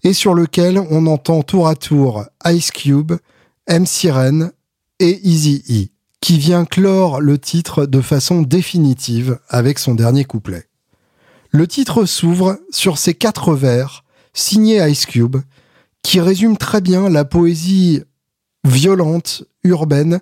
et 0.03 0.13
sur 0.13 0.33
lequel 0.33 0.79
on 0.89 1.07
entend 1.07 1.43
tour 1.43 1.67
à 1.67 1.75
tour 1.75 2.25
Ice 2.45 2.71
Cube, 2.71 3.13
M. 3.67 3.85
Siren 3.85 4.51
et 4.99 5.19
Easy 5.27 5.63
E, 5.69 5.91
qui 6.21 6.37
vient 6.37 6.65
clore 6.65 7.21
le 7.21 7.37
titre 7.37 7.85
de 7.85 8.01
façon 8.01 8.41
définitive 8.41 9.39
avec 9.49 9.79
son 9.79 9.95
dernier 9.95 10.25
couplet. 10.25 10.68
Le 11.51 11.67
titre 11.67 12.05
s'ouvre 12.05 12.59
sur 12.69 12.99
ces 12.99 13.15
quatre 13.15 13.55
vers 13.55 14.03
signés 14.33 14.87
Ice 14.87 15.05
Cube 15.05 15.37
qui 16.03 16.19
résument 16.19 16.55
très 16.55 16.79
bien 16.79 17.09
la 17.09 17.25
poésie 17.25 18.03
violente, 18.63 19.43
urbaine 19.63 20.19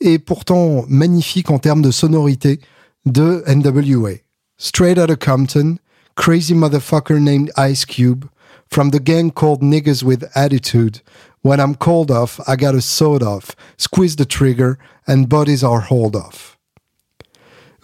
et 0.00 0.18
pourtant 0.18 0.84
magnifique 0.88 1.50
en 1.50 1.58
termes 1.58 1.82
de 1.82 1.90
sonorité 1.90 2.60
de 3.06 3.42
NWA. 3.48 4.18
Straight 4.56 4.98
out 4.98 5.10
of 5.10 5.18
Compton, 5.18 5.78
crazy 6.14 6.54
motherfucker 6.54 7.18
named 7.18 7.50
Ice 7.56 7.84
Cube, 7.84 8.24
from 8.70 8.90
the 8.90 9.00
gang 9.00 9.32
called 9.32 9.62
Niggas 9.62 10.02
with 10.02 10.24
Attitude. 10.34 11.00
When 11.42 11.60
I'm 11.60 11.74
called 11.74 12.10
off, 12.10 12.40
I 12.46 12.56
got 12.56 12.74
a 12.74 12.80
sawed 12.80 13.22
off, 13.22 13.56
squeeze 13.76 14.16
the 14.16 14.26
trigger, 14.26 14.78
and 15.06 15.28
bodies 15.28 15.64
are 15.64 15.80
hauled 15.80 16.16
off. 16.16 16.56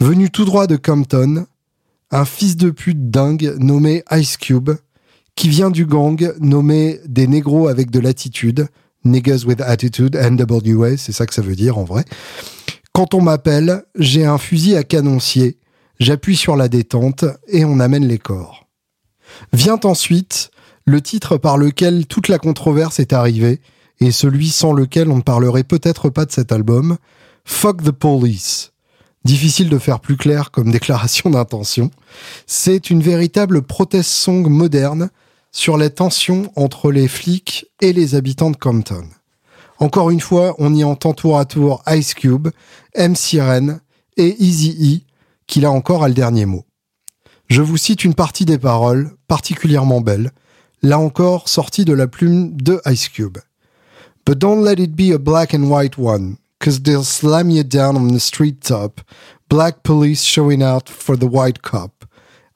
Venu 0.01 0.29
tout 0.29 0.45
droit 0.45 0.67
de 0.67 0.77
Compton, 0.77 1.47
un 2.11 2.25
fils 2.25 2.57
de 2.57 2.71
pute 2.71 3.11
dingue 3.11 3.55
nommé 3.59 4.05
Ice 4.13 4.37
Cube, 4.37 4.71
qui 5.37 5.49
vient 5.49 5.71
du 5.71 5.87
gang 5.87 6.33
nommé 6.41 7.01
des 7.07 7.27
négros 7.27 7.69
avec 7.69 7.91
de 7.91 7.99
l'attitude, 7.99 8.69
Niggas 9.05 9.45
with 9.47 9.61
Attitude, 9.61 10.17
NWA, 10.17 10.97
c'est 10.97 11.13
ça 11.13 11.27
que 11.27 11.35
ça 11.35 11.43
veut 11.43 11.57
dire 11.57 11.77
en 11.77 11.85
vrai. 11.85 12.05
Quand 12.93 13.15
on 13.15 13.21
m'appelle, 13.21 13.85
j'ai 13.99 14.25
un 14.25 14.39
fusil 14.39 14.77
à 14.77 14.85
canoncier, 14.85 15.59
j'appuie 15.99 16.37
sur 16.37 16.57
la 16.57 16.69
détente 16.69 17.25
et 17.49 17.65
on 17.65 17.81
amène 17.81 18.07
les 18.07 18.19
corps. 18.19 18.67
Vient 19.53 19.81
ensuite 19.85 20.51
le 20.85 21.01
titre 21.01 21.37
par 21.37 21.59
lequel 21.59 22.07
toute 22.07 22.29
la 22.29 22.39
controverse 22.39 23.01
est 23.01 23.13
arrivée 23.13 23.61
et 24.01 24.13
celui 24.13 24.49
sans 24.49 24.73
lequel 24.73 25.11
on 25.11 25.17
ne 25.17 25.23
parlerait 25.23 25.65
peut-être 25.65 26.11
pas 26.11 26.25
de 26.25 26.33
cet 26.33 26.53
album, 26.53 26.97
Fuck 27.45 27.83
the 27.83 27.91
Police. 27.91 28.74
Difficile 29.25 29.71
de 29.71 29.79
faire 29.79 30.01
plus 30.01 30.17
clair 30.17 30.51
comme 30.51 30.71
déclaration 30.71 31.31
d'intention. 31.31 31.91
C'est 32.47 32.91
une 32.91 33.03
véritable 33.03 33.63
protest 33.63 34.11
song 34.11 34.49
moderne 34.49 35.11
sur 35.51 35.77
les 35.79 35.91
tensions 35.91 36.53
entre 36.57 36.91
les 36.91 37.09
flics 37.09 37.67
et 37.81 37.93
les 37.93 38.15
habitants 38.15 38.51
de 38.51 38.57
Compton. 38.57 39.09
Encore 39.79 40.11
une 40.11 40.21
fois, 40.21 40.55
on 40.59 40.75
y 40.75 40.85
entend 40.85 41.15
tour 41.15 41.39
à 41.39 41.45
tour 41.45 41.83
Ice 41.89 42.15
Cube, 42.15 42.49
M. 42.95 43.17
Siren 43.17 43.81
et 44.17 44.37
Easy 44.43 45.03
E, 45.05 45.11
qui 45.47 45.61
là 45.61 45.71
encore 45.71 46.05
a 46.05 46.09
le 46.09 46.15
dernier 46.15 46.47
mot. 46.47 46.65
Je 47.49 47.63
vous 47.63 47.77
cite 47.77 48.05
une 48.05 48.15
partie 48.15 48.45
des 48.45 48.59
paroles, 48.59 49.13
particulièrement 49.29 50.01
belle, 50.01 50.33
là 50.83 50.99
encore 50.99 51.49
sortie 51.49 51.85
de 51.85 51.93
la 51.93 52.07
plume 52.07 52.57
de 52.57 52.81
Ice 52.87 53.09
Cube. 53.09 53.39
But 54.27 54.39
don't 54.39 54.65
let 54.65 54.83
it 54.83 54.95
be 54.95 55.15
a 55.15 55.19
black 55.19 55.55
and 55.55 55.65
white 55.65 55.99
one, 55.99 56.37
cause 56.65 56.81
they'll 56.81 57.05
slam 57.05 57.51
you 57.51 57.63
down 57.63 57.95
on 57.95 58.09
the 58.09 58.19
street 58.19 58.63
top, 58.63 59.03
black 59.51 59.83
police 59.83 60.23
showing 60.23 60.63
out 60.63 60.89
for 60.89 61.15
the 61.15 61.27
white 61.27 61.61
cop. 61.61 62.07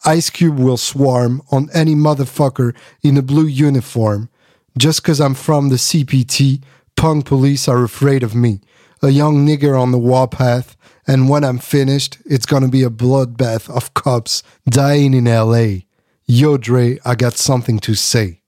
Ice 0.06 0.30
Cube 0.30 0.58
will 0.58 0.78
swarm 0.78 1.42
on 1.52 1.68
any 1.74 1.94
motherfucker 1.94 2.74
in 3.02 3.18
a 3.18 3.22
blue 3.22 3.46
uniform. 3.46 4.30
Just 4.78 5.04
cause 5.04 5.20
I'm 5.20 5.34
from 5.34 5.68
the 5.68 5.76
CPT, 5.76 6.62
punk 6.96 7.26
police 7.26 7.68
are 7.68 7.84
afraid 7.84 8.22
of 8.22 8.34
me. 8.34 8.62
A 9.02 9.10
young 9.10 9.46
nigger 9.46 9.78
on 9.78 9.92
the 9.92 9.98
warpath, 9.98 10.74
and 11.06 11.28
when 11.28 11.44
I'm 11.44 11.58
finished, 11.58 12.16
it's 12.24 12.46
gonna 12.46 12.68
be 12.68 12.84
a 12.84 12.90
bloodbath 12.90 13.68
of 13.68 13.92
cops 13.92 14.42
dying 14.66 15.12
in 15.12 15.26
LA. 15.26 15.84
Yo 16.24 16.56
Dre, 16.56 16.98
I 17.04 17.14
got 17.14 17.36
something 17.36 17.78
to 17.80 17.94
say. 17.94 18.40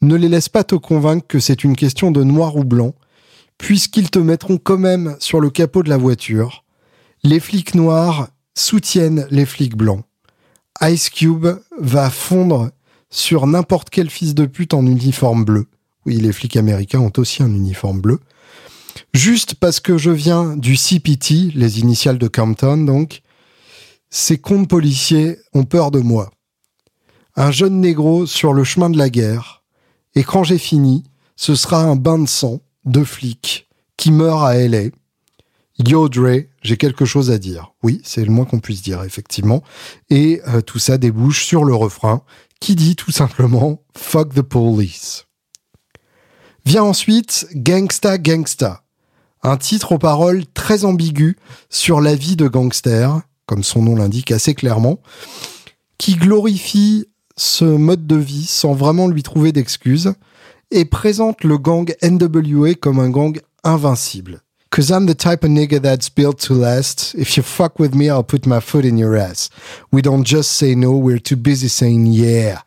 Ne 0.00 0.16
les 0.16 0.28
laisse 0.28 0.48
pas 0.48 0.64
te 0.64 0.74
convaincre 0.74 1.28
que 1.28 1.38
c'est 1.38 1.62
une 1.62 1.76
question 1.76 2.10
de 2.10 2.24
noir 2.24 2.56
ou 2.56 2.64
blanc, 2.64 2.96
puisqu'ils 3.58 4.10
te 4.10 4.18
mettront 4.18 4.58
quand 4.58 4.78
même 4.78 5.16
sur 5.20 5.40
le 5.40 5.50
capot 5.50 5.82
de 5.82 5.88
la 5.88 5.96
voiture. 5.96 6.64
Les 7.22 7.40
flics 7.40 7.74
noirs 7.74 8.28
soutiennent 8.54 9.26
les 9.30 9.46
flics 9.46 9.76
blancs. 9.76 10.04
Ice 10.82 11.10
Cube 11.10 11.46
va 11.78 12.10
fondre 12.10 12.70
sur 13.10 13.46
n'importe 13.46 13.90
quel 13.90 14.10
fils 14.10 14.34
de 14.34 14.46
pute 14.46 14.74
en 14.74 14.84
uniforme 14.86 15.44
bleu. 15.44 15.66
Oui, 16.04 16.16
les 16.16 16.32
flics 16.32 16.56
américains 16.56 17.00
ont 17.00 17.12
aussi 17.16 17.42
un 17.42 17.52
uniforme 17.52 18.00
bleu. 18.00 18.20
Juste 19.12 19.54
parce 19.54 19.80
que 19.80 19.98
je 19.98 20.10
viens 20.10 20.56
du 20.56 20.76
CPT, 20.76 21.54
les 21.54 21.80
initiales 21.80 22.18
de 22.18 22.28
Compton 22.28 22.78
donc, 22.78 23.22
ces 24.10 24.38
comptes 24.38 24.68
policiers 24.68 25.38
ont 25.52 25.64
peur 25.64 25.90
de 25.90 26.00
moi. 26.00 26.30
Un 27.34 27.50
jeune 27.50 27.80
négro 27.80 28.26
sur 28.26 28.52
le 28.52 28.64
chemin 28.64 28.88
de 28.88 28.96
la 28.96 29.10
guerre, 29.10 29.62
et 30.14 30.22
quand 30.22 30.44
j'ai 30.44 30.58
fini, 30.58 31.04
ce 31.36 31.54
sera 31.54 31.82
un 31.82 31.96
bain 31.96 32.18
de 32.18 32.28
sang 32.28 32.60
de 32.86 33.04
flics 33.04 33.68
qui 33.96 34.10
meurent 34.10 34.44
à 34.44 34.56
LA. 34.56 34.90
Yo 35.78 36.08
Dre, 36.08 36.44
j'ai 36.62 36.76
quelque 36.76 37.04
chose 37.04 37.30
à 37.30 37.38
dire. 37.38 37.72
Oui, 37.82 38.00
c'est 38.02 38.24
le 38.24 38.30
moins 38.30 38.46
qu'on 38.46 38.60
puisse 38.60 38.82
dire, 38.82 39.02
effectivement. 39.02 39.62
Et 40.08 40.40
euh, 40.48 40.62
tout 40.62 40.78
ça 40.78 40.96
débouche 40.96 41.44
sur 41.44 41.64
le 41.64 41.74
refrain 41.74 42.22
qui 42.60 42.74
dit 42.74 42.96
tout 42.96 43.12
simplement 43.12 43.82
Fuck 43.94 44.34
the 44.34 44.42
police. 44.42 45.26
Vient 46.64 46.82
ensuite 46.82 47.46
Gangsta 47.54 48.18
Gangsta, 48.18 48.82
un 49.42 49.56
titre 49.56 49.92
aux 49.92 49.98
paroles 49.98 50.44
très 50.46 50.84
ambigu 50.84 51.36
sur 51.70 52.00
la 52.00 52.14
vie 52.14 52.36
de 52.36 52.48
gangster, 52.48 53.20
comme 53.46 53.62
son 53.62 53.82
nom 53.82 53.94
l'indique 53.94 54.32
assez 54.32 54.54
clairement, 54.54 55.00
qui 55.98 56.16
glorifie 56.16 57.06
ce 57.36 57.64
mode 57.64 58.06
de 58.06 58.16
vie 58.16 58.46
sans 58.46 58.72
vraiment 58.72 59.08
lui 59.08 59.22
trouver 59.22 59.52
d'excuses 59.52 60.14
et 60.70 60.84
présente 60.84 61.44
le 61.44 61.58
gang 61.58 61.92
NWA 62.02 62.74
comme 62.74 62.98
un 63.00 63.10
gang 63.10 63.38
invincible. 63.64 64.40
Cause 64.70 64.90
I'm 64.90 65.06
the 65.06 65.16
type 65.16 65.44
of 65.44 65.50
nigga 65.50 65.80
that's 65.80 66.10
built 66.10 66.38
to 66.48 66.54
last. 66.54 67.14
If 67.16 67.36
you 67.36 67.42
fuck 67.42 67.78
with 67.78 67.94
me, 67.94 68.10
I'll 68.10 68.24
put 68.24 68.46
my 68.46 68.60
foot 68.60 68.84
in 68.84 68.98
your 68.98 69.16
ass. 69.16 69.48
We 69.92 70.02
don't 70.02 70.26
just 70.26 70.52
say 70.52 70.74
no, 70.74 70.92
we're 70.92 71.20
too 71.20 71.36
busy 71.36 71.68
saying 71.68 72.06
yeah. 72.06 72.62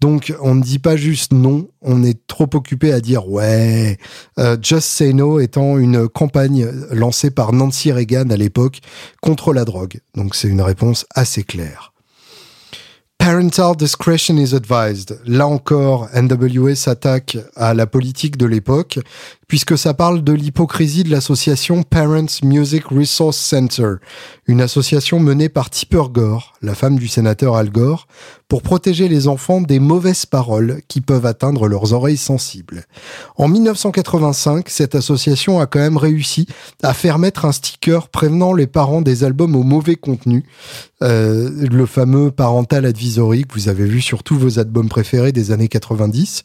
Donc 0.00 0.32
on 0.40 0.56
ne 0.56 0.62
dit 0.62 0.78
pas 0.78 0.96
juste 0.96 1.32
non, 1.32 1.68
on 1.82 2.02
est 2.04 2.26
trop 2.26 2.48
occupé 2.54 2.92
à 2.92 3.00
dire 3.00 3.28
ouais. 3.28 3.98
Euh, 4.38 4.56
Just 4.60 4.88
Say 4.88 5.12
No 5.12 5.40
étant 5.40 5.78
une 5.78 6.08
campagne 6.08 6.68
lancée 6.90 7.30
par 7.30 7.52
Nancy 7.52 7.90
Reagan 7.90 8.30
à 8.30 8.36
l'époque 8.36 8.80
contre 9.22 9.52
la 9.52 9.64
drogue. 9.64 10.00
Donc 10.14 10.34
c'est 10.36 10.48
une 10.48 10.62
réponse 10.62 11.06
assez 11.14 11.42
claire. 11.42 11.92
Parental 13.18 13.74
discretion 13.74 14.38
is 14.38 14.54
advised. 14.54 15.18
Là 15.26 15.46
encore, 15.46 16.08
NWA 16.14 16.74
s'attaque 16.76 17.36
à 17.56 17.74
la 17.74 17.86
politique 17.86 18.36
de 18.36 18.46
l'époque, 18.46 19.00
puisque 19.48 19.78
ça 19.78 19.94
parle 19.94 20.22
de 20.22 20.32
l'hypocrisie 20.32 21.04
de 21.04 21.10
l'association 21.10 21.82
Parents 21.82 22.26
Music 22.42 22.84
Resource 22.84 23.38
Center, 23.38 23.94
une 24.46 24.60
association 24.60 25.20
menée 25.20 25.48
par 25.48 25.70
Tipper 25.70 26.04
Gore, 26.12 26.52
la 26.60 26.74
femme 26.74 26.98
du 26.98 27.08
sénateur 27.08 27.56
Al 27.56 27.70
Gore, 27.70 28.06
pour 28.46 28.60
protéger 28.60 29.08
les 29.08 29.26
enfants 29.26 29.62
des 29.62 29.78
mauvaises 29.78 30.26
paroles 30.26 30.82
qui 30.86 31.00
peuvent 31.00 31.24
atteindre 31.24 31.66
leurs 31.66 31.94
oreilles 31.94 32.18
sensibles. 32.18 32.84
En 33.36 33.48
1985, 33.48 34.68
cette 34.68 34.94
association 34.94 35.60
a 35.60 35.66
quand 35.66 35.80
même 35.80 35.96
réussi 35.96 36.46
à 36.82 36.92
faire 36.92 37.18
mettre 37.18 37.46
un 37.46 37.52
sticker 37.52 38.08
prévenant 38.08 38.52
les 38.52 38.66
parents 38.66 39.02
des 39.02 39.24
albums 39.24 39.56
au 39.56 39.62
mauvais 39.62 39.96
contenu, 39.96 40.44
euh, 41.02 41.50
le 41.70 41.86
fameux 41.86 42.30
parental 42.30 42.84
advisory 42.84 43.44
que 43.44 43.54
vous 43.54 43.68
avez 43.68 43.84
vu 43.84 44.02
sur 44.02 44.22
tous 44.22 44.38
vos 44.38 44.58
albums 44.58 44.88
préférés 44.88 45.32
des 45.32 45.52
années 45.52 45.68
90. 45.68 46.42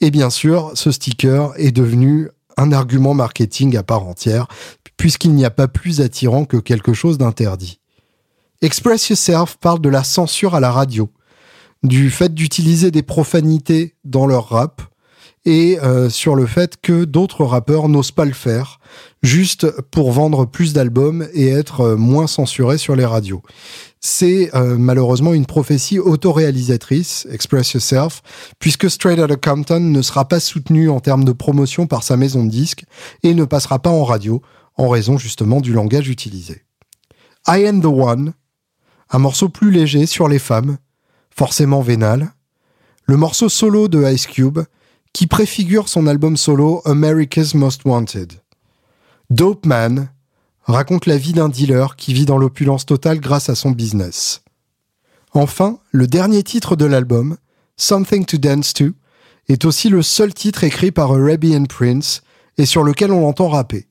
Et 0.00 0.10
bien 0.10 0.30
sûr, 0.30 0.72
ce 0.74 0.90
sticker 0.90 1.52
est 1.56 1.72
devenu 1.72 2.28
un 2.60 2.72
argument 2.72 3.14
marketing 3.14 3.76
à 3.76 3.82
part 3.82 4.06
entière, 4.06 4.46
puisqu'il 4.96 5.34
n'y 5.34 5.44
a 5.44 5.50
pas 5.50 5.68
plus 5.68 6.00
attirant 6.00 6.44
que 6.44 6.56
quelque 6.56 6.92
chose 6.92 7.18
d'interdit. 7.18 7.80
Express 8.62 9.08
Yourself 9.08 9.56
parle 9.58 9.80
de 9.80 9.88
la 9.88 10.04
censure 10.04 10.54
à 10.54 10.60
la 10.60 10.70
radio 10.70 11.10
du 11.82 12.10
fait 12.10 12.34
d'utiliser 12.34 12.90
des 12.90 13.02
profanités 13.02 13.94
dans 14.04 14.26
leur 14.26 14.50
rap 14.50 14.82
et 15.44 15.78
euh, 15.80 16.10
sur 16.10 16.34
le 16.34 16.46
fait 16.46 16.78
que 16.80 17.04
d'autres 17.04 17.44
rappeurs 17.44 17.88
n'osent 17.88 18.12
pas 18.12 18.26
le 18.26 18.34
faire 18.34 18.79
juste 19.22 19.70
pour 19.90 20.12
vendre 20.12 20.46
plus 20.46 20.72
d'albums 20.72 21.28
et 21.32 21.48
être 21.48 21.80
euh, 21.80 21.96
moins 21.96 22.26
censurés 22.26 22.78
sur 22.78 22.96
les 22.96 23.04
radios. 23.04 23.42
C'est 24.00 24.54
euh, 24.54 24.78
malheureusement 24.78 25.34
une 25.34 25.44
prophétie 25.44 25.98
autoréalisatrice, 25.98 27.26
Express 27.30 27.74
Yourself, 27.74 28.22
puisque 28.58 28.88
Straight 28.88 29.18
Outta 29.18 29.36
Compton 29.36 29.80
ne 29.80 30.02
sera 30.02 30.26
pas 30.26 30.40
soutenu 30.40 30.88
en 30.88 31.00
termes 31.00 31.24
de 31.24 31.32
promotion 31.32 31.86
par 31.86 32.02
sa 32.02 32.16
maison 32.16 32.44
de 32.44 32.50
disques 32.50 32.84
et 33.22 33.34
ne 33.34 33.44
passera 33.44 33.78
pas 33.78 33.90
en 33.90 34.04
radio 34.04 34.40
en 34.76 34.88
raison 34.88 35.18
justement 35.18 35.60
du 35.60 35.72
langage 35.72 36.08
utilisé. 36.08 36.62
I 37.46 37.66
Am 37.66 37.82
the 37.82 37.86
One, 37.86 38.32
un 39.10 39.18
morceau 39.18 39.48
plus 39.48 39.70
léger 39.70 40.06
sur 40.06 40.28
les 40.28 40.38
femmes, 40.38 40.78
forcément 41.30 41.82
vénal, 41.82 42.32
le 43.04 43.16
morceau 43.16 43.48
solo 43.48 43.88
de 43.88 44.10
Ice 44.10 44.26
Cube, 44.26 44.60
qui 45.12 45.26
préfigure 45.26 45.88
son 45.88 46.06
album 46.06 46.36
solo 46.36 46.80
America's 46.84 47.54
Most 47.54 47.84
Wanted. 47.84 48.34
Dope 49.30 49.64
Man 49.64 50.08
raconte 50.64 51.06
la 51.06 51.16
vie 51.16 51.32
d'un 51.32 51.48
dealer 51.48 51.94
qui 51.94 52.12
vit 52.12 52.24
dans 52.24 52.36
l'opulence 52.36 52.84
totale 52.84 53.20
grâce 53.20 53.48
à 53.48 53.54
son 53.54 53.70
business. 53.70 54.42
Enfin, 55.34 55.78
le 55.92 56.08
dernier 56.08 56.42
titre 56.42 56.74
de 56.74 56.84
l'album, 56.84 57.36
Something 57.76 58.24
to 58.24 58.38
Dance 58.38 58.74
To, 58.74 58.86
est 59.48 59.64
aussi 59.64 59.88
le 59.88 60.02
seul 60.02 60.34
titre 60.34 60.64
écrit 60.64 60.90
par 60.90 61.12
Arabian 61.12 61.64
Prince 61.66 62.22
et 62.58 62.66
sur 62.66 62.82
lequel 62.82 63.12
on 63.12 63.20
l'entend 63.20 63.48
rapper. 63.48 63.86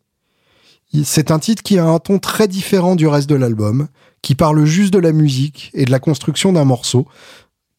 C'est 1.06 1.32
un 1.32 1.40
titre 1.40 1.64
qui 1.64 1.80
a 1.80 1.86
un 1.86 2.00
ton 2.00 2.20
très 2.20 2.50
différent 2.50 2.98
du 2.98 3.08
reste 3.08 3.30
de 3.30 3.36
l'album, 3.36 3.88
qui 4.22 4.36
parle 4.36 4.66
juste 4.66 4.92
de 4.92 5.00
la 5.00 5.14
musique 5.14 5.72
et 5.74 5.86
de 5.86 5.92
la 5.92 6.00
construction 6.00 6.52
d'un 6.52 6.66
morceau, 6.66 7.08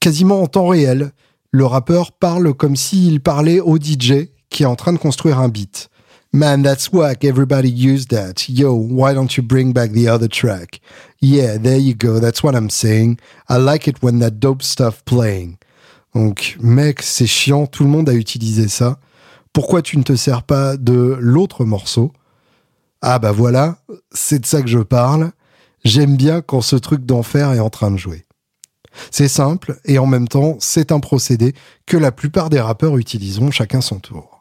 quasiment 0.01 0.41
en 0.41 0.47
temps 0.47 0.69
réel. 0.69 1.13
Le 1.51 1.67
rappeur 1.67 2.13
parle 2.13 2.55
comme 2.55 2.77
s'il 2.77 3.21
parlait 3.21 3.61
au 3.61 3.77
DJ 3.77 4.31
qui 4.49 4.63
est 4.63 4.67
en 4.67 4.77
train 4.77 4.95
de 4.95 4.99
construire 4.99 5.41
un 5.41 5.49
beat. 5.49 5.91
Man, 6.33 6.63
that's 6.63 6.93
whack. 6.93 7.25
Everybody 7.25 7.69
use 7.69 8.07
that. 8.07 8.49
Yo, 8.49 8.73
why 8.73 9.13
don't 9.13 9.37
you 9.37 9.43
bring 9.43 9.73
back 9.73 9.91
the 9.91 10.07
other 10.07 10.29
track? 10.29 10.81
Yeah, 11.21 11.59
there 11.59 11.77
you 11.77 11.93
go. 11.95 12.21
That's 12.21 12.45
what 12.45 12.55
I'm 12.55 12.71
saying. 12.71 13.19
I 13.49 13.57
like 13.57 13.89
it 13.89 14.01
when 14.01 14.21
that 14.21 14.39
dope 14.39 14.63
stuff 14.63 15.05
playing. 15.05 15.59
Donc, 16.15 16.57
mec, 16.61 17.03
c'est 17.03 17.27
chiant. 17.27 17.67
Tout 17.67 17.83
le 17.83 17.91
monde 17.91 18.09
a 18.09 18.15
utilisé 18.15 18.69
ça. 18.69 19.01
Pourquoi 19.53 19.83
tu 19.83 19.99
ne 19.99 20.05
te 20.05 20.15
sers 20.15 20.45
pas 20.45 20.77
de 20.77 21.17
l'autre 21.19 21.65
morceau? 21.65 22.13
Ah 23.03 23.19
bah 23.19 23.33
voilà, 23.33 23.79
c'est 24.13 24.39
de 24.39 24.47
ça 24.47 24.63
que 24.63 24.69
je 24.69 24.79
parle. 24.79 25.33
J'aime 25.85 26.17
bien 26.17 26.43
quand 26.43 26.61
ce 26.61 26.77
truc 26.77 27.05
d'enfer 27.05 27.53
est 27.53 27.61
en 27.61 27.71
train 27.71 27.91
de 27.91 27.97
jouer. 27.97 28.25
C'est 29.11 29.29
simple 29.29 29.81
et 29.85 29.99
en 29.99 30.07
même 30.07 30.29
temps, 30.29 30.59
c'est 30.61 30.93
un 30.93 31.01
procédé 31.01 31.55
que 31.87 31.97
la 31.97 32.13
plupart 32.13 32.51
des 32.51 32.61
rappeurs 32.61 32.99
utiliseront 32.99 33.51
chacun 33.51 33.81
son 33.81 33.99
tour. 33.99 34.40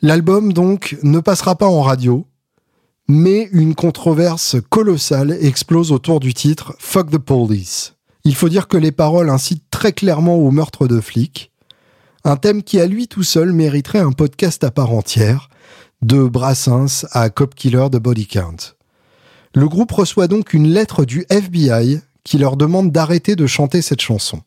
L'album 0.00 0.52
donc 0.52 0.96
ne 1.02 1.18
passera 1.18 1.56
pas 1.56 1.66
en 1.66 1.82
radio, 1.82 2.24
mais 3.08 3.48
une 3.50 3.74
controverse 3.74 4.54
colossale 4.70 5.36
explose 5.40 5.90
autour 5.90 6.20
du 6.20 6.34
titre 6.34 6.76
Fuck 6.78 7.10
the 7.10 7.18
Police. 7.18 7.94
Il 8.22 8.36
faut 8.36 8.48
dire 8.48 8.68
que 8.68 8.76
les 8.76 8.92
paroles 8.92 9.28
incitent 9.28 9.68
très 9.72 9.92
clairement 9.92 10.36
au 10.36 10.52
meurtre 10.52 10.86
de 10.86 11.00
flics, 11.00 11.50
un 12.22 12.36
thème 12.36 12.62
qui 12.62 12.78
à 12.78 12.86
lui 12.86 13.08
tout 13.08 13.24
seul 13.24 13.52
mériterait 13.52 13.98
un 13.98 14.12
podcast 14.12 14.62
à 14.62 14.70
part 14.70 14.92
entière, 14.92 15.48
de 16.00 16.22
Brassens 16.22 17.04
à 17.10 17.28
Cop 17.28 17.56
Killer 17.56 17.86
de 17.90 17.98
Body 17.98 18.28
Count. 18.28 18.76
Le 19.52 19.66
groupe 19.66 19.90
reçoit 19.90 20.28
donc 20.28 20.52
une 20.52 20.68
lettre 20.68 21.04
du 21.04 21.26
FBI 21.28 22.02
qui 22.28 22.36
leur 22.36 22.58
demande 22.58 22.92
d'arrêter 22.92 23.36
de 23.36 23.46
chanter 23.46 23.80
cette 23.80 24.02
chanson. 24.02 24.42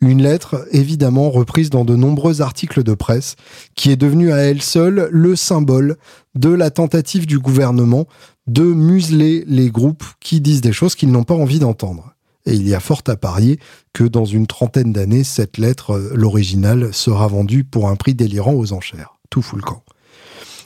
Une 0.00 0.22
lettre 0.22 0.66
évidemment 0.72 1.28
reprise 1.28 1.68
dans 1.68 1.84
de 1.84 1.94
nombreux 1.94 2.40
articles 2.40 2.82
de 2.82 2.94
presse, 2.94 3.36
qui 3.74 3.90
est 3.90 3.96
devenue 3.96 4.32
à 4.32 4.38
elle 4.38 4.62
seule 4.62 5.10
le 5.12 5.36
symbole 5.36 5.98
de 6.34 6.48
la 6.48 6.70
tentative 6.70 7.26
du 7.26 7.38
gouvernement 7.38 8.06
de 8.46 8.62
museler 8.62 9.44
les 9.46 9.68
groupes 9.70 10.04
qui 10.20 10.40
disent 10.40 10.62
des 10.62 10.72
choses 10.72 10.94
qu'ils 10.94 11.12
n'ont 11.12 11.24
pas 11.24 11.34
envie 11.34 11.58
d'entendre. 11.58 12.14
Et 12.46 12.54
il 12.54 12.66
y 12.66 12.74
a 12.74 12.80
fort 12.80 13.02
à 13.08 13.16
parier 13.16 13.58
que 13.92 14.04
dans 14.04 14.24
une 14.24 14.46
trentaine 14.46 14.94
d'années, 14.94 15.22
cette 15.22 15.58
lettre, 15.58 15.98
l'original, 16.14 16.94
sera 16.94 17.28
vendue 17.28 17.62
pour 17.62 17.90
un 17.90 17.96
prix 17.96 18.14
délirant 18.14 18.54
aux 18.54 18.72
enchères. 18.72 19.18
Tout 19.28 19.42
fout 19.42 19.60
camp. 19.60 19.82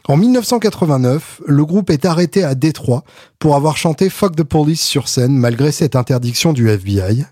En 0.08 0.16
1989, 0.16 1.42
le 1.46 1.64
groupe 1.64 1.88
est 1.88 2.04
arrêté 2.04 2.42
à 2.42 2.56
Détroit 2.56 3.04
pour 3.38 3.54
avoir 3.54 3.76
chanté 3.76 4.10
Fuck 4.10 4.34
the 4.34 4.42
Police 4.42 4.82
sur 4.82 5.06
scène 5.06 5.36
malgré 5.36 5.70
cette 5.70 5.94
interdiction 5.94 6.52
du 6.52 6.68
FBI. 6.68 7.24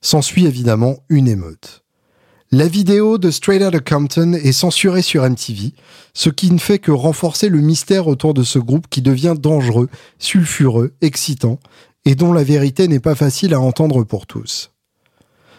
S'ensuit 0.00 0.46
évidemment 0.46 0.98
une 1.08 1.26
émeute. 1.26 1.82
La 2.52 2.68
vidéo 2.68 3.18
de 3.18 3.32
Straight 3.32 3.60
Outta 3.60 3.80
Compton 3.80 4.34
est 4.34 4.52
censurée 4.52 5.02
sur 5.02 5.28
MTV, 5.28 5.72
ce 6.14 6.30
qui 6.30 6.52
ne 6.52 6.58
fait 6.58 6.78
que 6.78 6.92
renforcer 6.92 7.48
le 7.48 7.58
mystère 7.58 8.06
autour 8.06 8.34
de 8.34 8.44
ce 8.44 8.60
groupe 8.60 8.86
qui 8.88 9.02
devient 9.02 9.34
dangereux, 9.36 9.88
sulfureux, 10.20 10.94
excitant, 11.00 11.58
et 12.04 12.14
dont 12.14 12.32
la 12.32 12.44
vérité 12.44 12.86
n'est 12.86 13.00
pas 13.00 13.16
facile 13.16 13.52
à 13.52 13.60
entendre 13.60 14.04
pour 14.04 14.26
tous. 14.26 14.70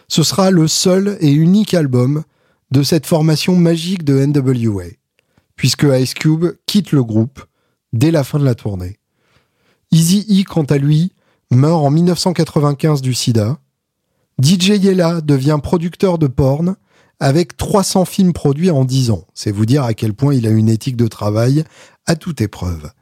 Ce 0.08 0.22
sera 0.22 0.50
le 0.50 0.66
seul 0.66 1.18
et 1.20 1.30
unique 1.30 1.74
album 1.74 2.24
de 2.70 2.82
cette 2.82 3.04
formation 3.04 3.54
magique 3.54 4.02
de 4.02 4.24
NWA 4.24 4.97
puisque 5.58 5.86
Ice 6.00 6.14
Cube 6.14 6.46
quitte 6.64 6.92
le 6.92 7.04
groupe 7.04 7.44
dès 7.92 8.10
la 8.10 8.24
fin 8.24 8.38
de 8.38 8.44
la 8.44 8.54
tournée. 8.54 8.96
Easy 9.90 10.24
E, 10.30 10.44
quant 10.44 10.62
à 10.62 10.78
lui, 10.78 11.12
meurt 11.50 11.84
en 11.84 11.90
1995 11.90 13.02
du 13.02 13.12
sida. 13.12 13.58
DJ 14.40 14.70
Yella 14.82 15.20
devient 15.20 15.58
producteur 15.62 16.18
de 16.18 16.28
porn 16.28 16.76
avec 17.20 17.56
300 17.56 18.04
films 18.04 18.32
produits 18.32 18.70
en 18.70 18.84
10 18.84 19.10
ans. 19.10 19.26
C'est 19.34 19.50
vous 19.50 19.66
dire 19.66 19.82
à 19.82 19.94
quel 19.94 20.14
point 20.14 20.32
il 20.32 20.46
a 20.46 20.50
une 20.50 20.68
éthique 20.68 20.96
de 20.96 21.08
travail 21.08 21.64
à 22.06 22.14
toute 22.14 22.40
épreuve. 22.40 22.92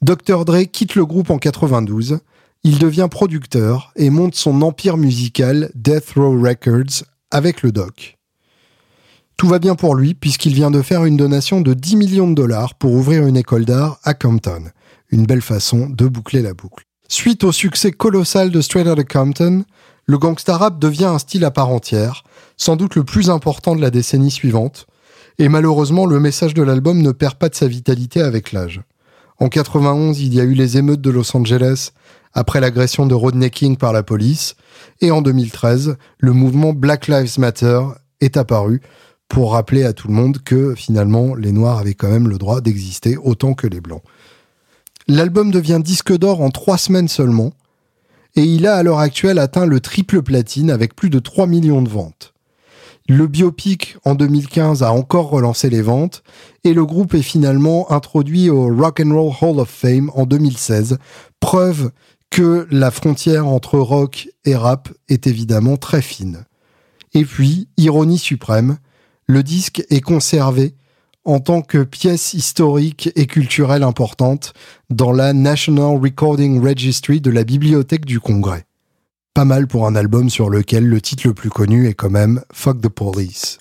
Dr. 0.00 0.44
Dre 0.44 0.62
quitte 0.70 0.94
le 0.94 1.04
groupe 1.04 1.30
en 1.30 1.38
92. 1.38 2.20
Il 2.62 2.78
devient 2.78 3.08
producteur 3.10 3.92
et 3.96 4.10
monte 4.10 4.36
son 4.36 4.62
empire 4.62 4.96
musical 4.96 5.72
Death 5.74 6.12
Row 6.14 6.40
Records 6.40 7.04
avec 7.32 7.62
le 7.62 7.72
doc. 7.72 8.15
Tout 9.36 9.48
va 9.48 9.58
bien 9.58 9.74
pour 9.74 9.94
lui 9.94 10.14
puisqu'il 10.14 10.54
vient 10.54 10.70
de 10.70 10.80
faire 10.80 11.04
une 11.04 11.18
donation 11.18 11.60
de 11.60 11.74
10 11.74 11.96
millions 11.96 12.28
de 12.28 12.34
dollars 12.34 12.74
pour 12.74 12.94
ouvrir 12.94 13.26
une 13.26 13.36
école 13.36 13.66
d'art 13.66 13.98
à 14.02 14.14
Compton. 14.14 14.64
Une 15.10 15.26
belle 15.26 15.42
façon 15.42 15.90
de 15.90 16.06
boucler 16.06 16.40
la 16.40 16.54
boucle. 16.54 16.84
Suite 17.08 17.44
au 17.44 17.52
succès 17.52 17.92
colossal 17.92 18.50
de 18.50 18.62
Straight 18.62 18.86
Outta 18.86 19.04
Compton, 19.04 19.64
le 20.06 20.18
gangsta 20.18 20.56
rap 20.56 20.78
devient 20.78 21.04
un 21.04 21.18
style 21.18 21.44
à 21.44 21.50
part 21.50 21.68
entière, 21.68 22.24
sans 22.56 22.76
doute 22.76 22.94
le 22.94 23.04
plus 23.04 23.28
important 23.28 23.76
de 23.76 23.82
la 23.82 23.90
décennie 23.90 24.30
suivante, 24.30 24.86
et 25.38 25.50
malheureusement 25.50 26.06
le 26.06 26.18
message 26.18 26.54
de 26.54 26.62
l'album 26.62 27.02
ne 27.02 27.12
perd 27.12 27.34
pas 27.34 27.50
de 27.50 27.54
sa 27.54 27.68
vitalité 27.68 28.22
avec 28.22 28.52
l'âge. 28.52 28.80
En 29.38 29.48
91, 29.48 30.18
il 30.18 30.34
y 30.34 30.40
a 30.40 30.44
eu 30.44 30.54
les 30.54 30.78
émeutes 30.78 31.02
de 31.02 31.10
Los 31.10 31.36
Angeles 31.36 31.90
après 32.32 32.60
l'agression 32.60 33.06
de 33.06 33.14
Rodney 33.14 33.50
King 33.50 33.76
par 33.76 33.92
la 33.92 34.02
police, 34.02 34.56
et 35.02 35.10
en 35.10 35.20
2013, 35.20 35.96
le 36.18 36.32
mouvement 36.32 36.72
Black 36.72 37.06
Lives 37.06 37.38
Matter 37.38 37.80
est 38.20 38.36
apparu, 38.36 38.80
pour 39.28 39.52
rappeler 39.52 39.84
à 39.84 39.92
tout 39.92 40.08
le 40.08 40.14
monde 40.14 40.38
que 40.42 40.74
finalement 40.74 41.34
les 41.34 41.52
Noirs 41.52 41.78
avaient 41.78 41.94
quand 41.94 42.10
même 42.10 42.28
le 42.28 42.38
droit 42.38 42.60
d'exister 42.60 43.16
autant 43.16 43.54
que 43.54 43.66
les 43.66 43.80
Blancs. 43.80 44.02
L'album 45.08 45.50
devient 45.50 45.80
disque 45.82 46.16
d'or 46.16 46.40
en 46.40 46.50
trois 46.50 46.78
semaines 46.78 47.08
seulement, 47.08 47.52
et 48.34 48.42
il 48.42 48.66
a 48.66 48.76
à 48.76 48.82
l'heure 48.82 48.98
actuelle 48.98 49.38
atteint 49.38 49.66
le 49.66 49.80
triple 49.80 50.22
platine 50.22 50.70
avec 50.70 50.94
plus 50.94 51.10
de 51.10 51.18
3 51.18 51.46
millions 51.46 51.82
de 51.82 51.88
ventes. 51.88 52.34
Le 53.08 53.28
biopic 53.28 53.96
en 54.04 54.16
2015 54.16 54.82
a 54.82 54.92
encore 54.92 55.30
relancé 55.30 55.70
les 55.70 55.80
ventes 55.80 56.24
et 56.64 56.74
le 56.74 56.84
groupe 56.84 57.14
est 57.14 57.22
finalement 57.22 57.90
introduit 57.92 58.50
au 58.50 58.66
Rock 58.66 59.00
and 59.00 59.14
Roll 59.14 59.32
Hall 59.40 59.60
of 59.60 59.70
Fame 59.70 60.10
en 60.14 60.26
2016, 60.26 60.98
preuve 61.38 61.92
que 62.30 62.66
la 62.72 62.90
frontière 62.90 63.46
entre 63.46 63.78
rock 63.78 64.28
et 64.44 64.56
rap 64.56 64.88
est 65.08 65.28
évidemment 65.28 65.76
très 65.76 66.02
fine. 66.02 66.44
Et 67.14 67.24
puis, 67.24 67.68
ironie 67.76 68.18
suprême, 68.18 68.78
le 69.26 69.42
disque 69.42 69.84
est 69.90 70.00
conservé 70.00 70.74
en 71.24 71.40
tant 71.40 71.60
que 71.60 71.82
pièce 71.82 72.34
historique 72.34 73.10
et 73.16 73.26
culturelle 73.26 73.82
importante 73.82 74.52
dans 74.90 75.12
la 75.12 75.32
National 75.32 75.98
Recording 76.00 76.62
Registry 76.62 77.20
de 77.20 77.30
la 77.30 77.42
Bibliothèque 77.42 78.04
du 78.04 78.20
Congrès. 78.20 78.64
Pas 79.34 79.44
mal 79.44 79.66
pour 79.66 79.86
un 79.86 79.96
album 79.96 80.30
sur 80.30 80.48
lequel 80.48 80.86
le 80.86 81.00
titre 81.00 81.26
le 81.26 81.34
plus 81.34 81.50
connu 81.50 81.88
est 81.88 81.94
quand 81.94 82.10
même 82.10 82.42
Fuck 82.52 82.80
the 82.80 82.88
Police. 82.88 83.58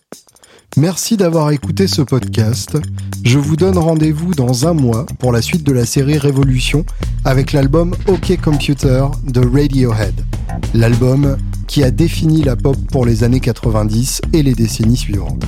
Merci 0.77 1.15
d'avoir 1.15 1.51
écouté 1.51 1.87
ce 1.87 2.01
podcast. 2.01 2.77
Je 3.23 3.39
vous 3.39 3.55
donne 3.55 3.77
rendez-vous 3.77 4.33
dans 4.33 4.67
un 4.67 4.73
mois 4.73 5.05
pour 5.19 5.31
la 5.31 5.41
suite 5.41 5.63
de 5.63 5.71
la 5.71 5.85
série 5.85 6.17
Révolution 6.17 6.85
avec 7.23 7.53
l'album 7.53 7.95
OK 8.07 8.37
Computer 8.41 9.05
de 9.25 9.39
Radiohead. 9.39 10.13
L'album 10.73 11.37
qui 11.67 11.81
a 11.81 11.91
défini 11.91 12.43
la 12.43 12.57
pop 12.57 12.75
pour 12.91 13.05
les 13.05 13.23
années 13.23 13.39
90 13.39 14.21
et 14.33 14.43
les 14.43 14.53
décennies 14.53 14.97
suivantes. 14.97 15.45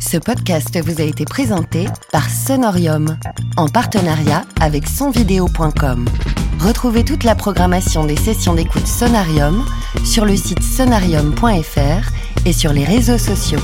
Ce 0.00 0.16
podcast 0.16 0.78
vous 0.82 1.02
a 1.02 1.04
été 1.04 1.26
présenté 1.26 1.86
par 2.10 2.30
Sonorium, 2.30 3.18
en 3.58 3.68
partenariat 3.68 4.44
avec 4.60 4.86
sonvideo.com. 4.86 6.06
Retrouvez 6.60 7.04
toute 7.04 7.24
la 7.24 7.34
programmation 7.34 8.04
des 8.04 8.16
sessions 8.16 8.54
d'écoute 8.54 8.86
Sonarium 8.86 9.64
sur 10.04 10.24
le 10.24 10.36
site 10.36 10.62
sonarium.fr 10.62 12.10
et 12.44 12.52
sur 12.52 12.72
les 12.72 12.84
réseaux 12.84 13.18
sociaux. 13.18 13.60